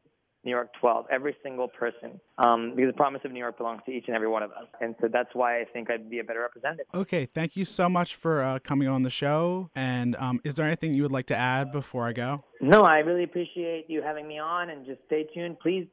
New 0.43 0.51
York 0.51 0.71
12, 0.79 1.05
every 1.11 1.35
single 1.43 1.67
person, 1.67 2.19
um, 2.39 2.73
because 2.75 2.91
the 2.91 2.97
promise 2.97 3.21
of 3.23 3.31
New 3.31 3.39
York 3.39 3.57
belongs 3.57 3.81
to 3.85 3.91
each 3.91 4.05
and 4.07 4.15
every 4.15 4.27
one 4.27 4.41
of 4.41 4.49
us. 4.51 4.65
And 4.79 4.95
so 4.99 5.07
that's 5.07 5.29
why 5.33 5.61
I 5.61 5.65
think 5.65 5.91
I'd 5.91 6.09
be 6.09 6.19
a 6.19 6.23
better 6.23 6.41
representative. 6.41 6.87
Okay, 6.95 7.27
thank 7.27 7.55
you 7.55 7.63
so 7.63 7.87
much 7.87 8.15
for 8.15 8.41
uh, 8.41 8.59
coming 8.59 8.87
on 8.87 9.03
the 9.03 9.11
show. 9.11 9.69
And 9.75 10.15
um, 10.15 10.41
is 10.43 10.55
there 10.55 10.65
anything 10.65 10.95
you 10.95 11.03
would 11.03 11.11
like 11.11 11.27
to 11.27 11.35
add 11.35 11.71
before 11.71 12.07
I 12.07 12.13
go? 12.13 12.43
No, 12.59 12.81
I 12.81 12.99
really 12.99 13.23
appreciate 13.23 13.85
you 13.87 14.01
having 14.01 14.27
me 14.27 14.39
on, 14.39 14.71
and 14.71 14.83
just 14.85 14.99
stay 15.05 15.27
tuned. 15.31 15.59
Please 15.59 15.87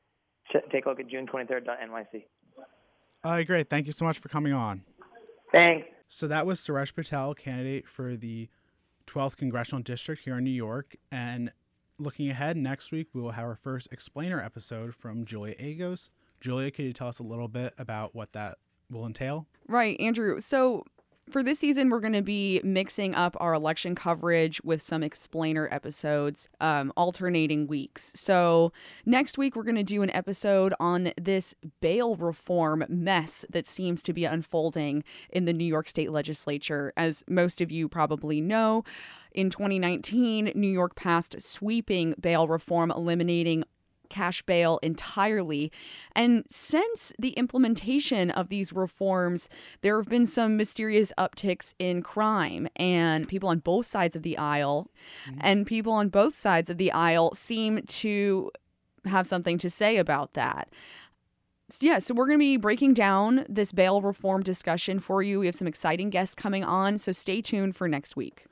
take 0.71 0.85
a 0.85 0.89
look 0.89 0.99
at 0.99 1.07
june23.nyc. 1.07 2.23
All 3.23 3.31
right, 3.31 3.45
great. 3.45 3.69
Thank 3.69 3.85
you 3.85 3.91
so 3.91 4.05
much 4.05 4.17
for 4.17 4.29
coming 4.29 4.53
on. 4.53 4.81
Thanks. 5.51 5.87
So 6.13 6.27
that 6.27 6.45
was 6.45 6.59
Suraj 6.59 6.93
Patel, 6.93 7.33
candidate 7.33 7.87
for 7.87 8.17
the 8.17 8.49
12th 9.07 9.37
Congressional 9.37 9.81
District 9.81 10.21
here 10.21 10.37
in 10.39 10.43
New 10.43 10.49
York. 10.51 10.97
And 11.09 11.53
looking 11.97 12.29
ahead, 12.29 12.57
next 12.57 12.91
week 12.91 13.07
we 13.13 13.21
will 13.21 13.31
have 13.31 13.45
our 13.45 13.55
first 13.55 13.87
explainer 13.93 14.43
episode 14.43 14.93
from 14.93 15.23
Julia 15.23 15.55
Agos. 15.55 16.09
Julia, 16.41 16.69
could 16.69 16.83
you 16.83 16.91
tell 16.91 17.07
us 17.07 17.19
a 17.19 17.23
little 17.23 17.47
bit 17.47 17.73
about 17.77 18.13
what 18.13 18.33
that 18.33 18.57
will 18.89 19.05
entail? 19.05 19.47
Right, 19.69 19.97
Andrew. 20.01 20.41
So 20.41 20.83
for 21.29 21.43
this 21.43 21.59
season, 21.59 21.89
we're 21.89 21.99
going 21.99 22.13
to 22.13 22.21
be 22.21 22.59
mixing 22.63 23.13
up 23.13 23.37
our 23.39 23.53
election 23.53 23.93
coverage 23.93 24.61
with 24.63 24.81
some 24.81 25.03
explainer 25.03 25.69
episodes, 25.71 26.49
um, 26.59 26.91
alternating 26.97 27.67
weeks. 27.67 28.11
So, 28.15 28.73
next 29.05 29.37
week, 29.37 29.55
we're 29.55 29.63
going 29.63 29.75
to 29.75 29.83
do 29.83 30.01
an 30.01 30.09
episode 30.11 30.73
on 30.79 31.11
this 31.19 31.53
bail 31.79 32.15
reform 32.15 32.85
mess 32.89 33.45
that 33.51 33.67
seems 33.67 34.01
to 34.03 34.13
be 34.13 34.25
unfolding 34.25 35.03
in 35.29 35.45
the 35.45 35.53
New 35.53 35.65
York 35.65 35.87
State 35.87 36.11
legislature. 36.11 36.91
As 36.97 37.23
most 37.27 37.61
of 37.61 37.71
you 37.71 37.87
probably 37.87 38.41
know, 38.41 38.83
in 39.31 39.49
2019, 39.49 40.51
New 40.55 40.67
York 40.67 40.95
passed 40.95 41.39
sweeping 41.41 42.15
bail 42.19 42.47
reform, 42.47 42.91
eliminating 42.91 43.63
cash 44.11 44.43
bail 44.43 44.77
entirely. 44.83 45.71
And 46.15 46.43
since 46.47 47.11
the 47.17 47.29
implementation 47.31 48.29
of 48.29 48.49
these 48.49 48.71
reforms, 48.71 49.49
there 49.81 49.97
have 49.97 50.09
been 50.09 50.27
some 50.27 50.55
mysterious 50.57 51.11
upticks 51.17 51.73
in 51.79 52.03
crime, 52.03 52.67
and 52.75 53.27
people 53.27 53.49
on 53.49 53.59
both 53.59 53.87
sides 53.87 54.15
of 54.15 54.21
the 54.21 54.37
aisle 54.37 54.89
mm-hmm. 55.27 55.39
and 55.41 55.65
people 55.65 55.93
on 55.93 56.09
both 56.09 56.35
sides 56.35 56.69
of 56.69 56.77
the 56.77 56.91
aisle 56.91 57.33
seem 57.33 57.81
to 57.87 58.51
have 59.05 59.25
something 59.25 59.57
to 59.57 59.69
say 59.69 59.97
about 59.97 60.33
that. 60.33 60.69
So 61.69 61.87
yeah, 61.87 61.99
so 61.99 62.13
we're 62.13 62.27
going 62.27 62.37
to 62.37 62.43
be 62.43 62.57
breaking 62.57 62.93
down 62.93 63.45
this 63.47 63.71
bail 63.71 64.01
reform 64.01 64.43
discussion 64.43 64.99
for 64.99 65.23
you. 65.23 65.39
We 65.39 65.45
have 65.45 65.55
some 65.55 65.67
exciting 65.67 66.09
guests 66.09 66.35
coming 66.35 66.65
on, 66.65 66.97
so 66.97 67.13
stay 67.13 67.41
tuned 67.41 67.75
for 67.77 67.87
next 67.87 68.15
week. 68.17 68.43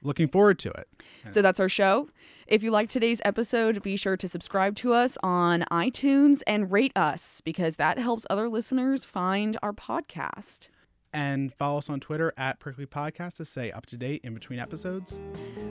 Looking 0.00 0.28
forward 0.28 0.60
to 0.60 0.70
it. 0.70 0.88
So 1.28 1.42
that's 1.42 1.58
our 1.58 1.68
show. 1.68 2.08
If 2.48 2.62
you 2.62 2.70
liked 2.70 2.90
today's 2.90 3.20
episode, 3.26 3.82
be 3.82 3.94
sure 3.98 4.16
to 4.16 4.26
subscribe 4.26 4.74
to 4.76 4.94
us 4.94 5.18
on 5.22 5.64
iTunes 5.70 6.40
and 6.46 6.72
rate 6.72 6.92
us 6.96 7.42
because 7.42 7.76
that 7.76 7.98
helps 7.98 8.24
other 8.30 8.48
listeners 8.48 9.04
find 9.04 9.58
our 9.62 9.74
podcast. 9.74 10.70
And 11.12 11.52
follow 11.52 11.76
us 11.76 11.90
on 11.90 12.00
Twitter 12.00 12.32
at 12.38 12.58
Prickly 12.58 12.86
Podcast 12.86 13.34
to 13.34 13.44
stay 13.44 13.70
up 13.70 13.84
to 13.86 13.98
date 13.98 14.22
in 14.24 14.32
between 14.32 14.60
episodes. 14.60 15.20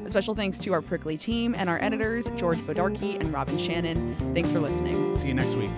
A 0.06 0.10
special 0.10 0.36
thanks 0.36 0.60
to 0.60 0.74
our 0.74 0.84
Prickly 0.84 1.18
team 1.18 1.56
and 1.58 1.68
our 1.68 1.82
editors, 1.82 2.30
George 2.36 2.60
Bodarky 2.60 3.20
and 3.20 3.34
Robin 3.34 3.58
Shannon. 3.58 4.16
Thanks 4.36 4.52
for 4.52 4.60
listening. 4.60 5.18
See 5.18 5.30
you 5.30 5.34
next 5.34 5.56
week. 5.56 5.72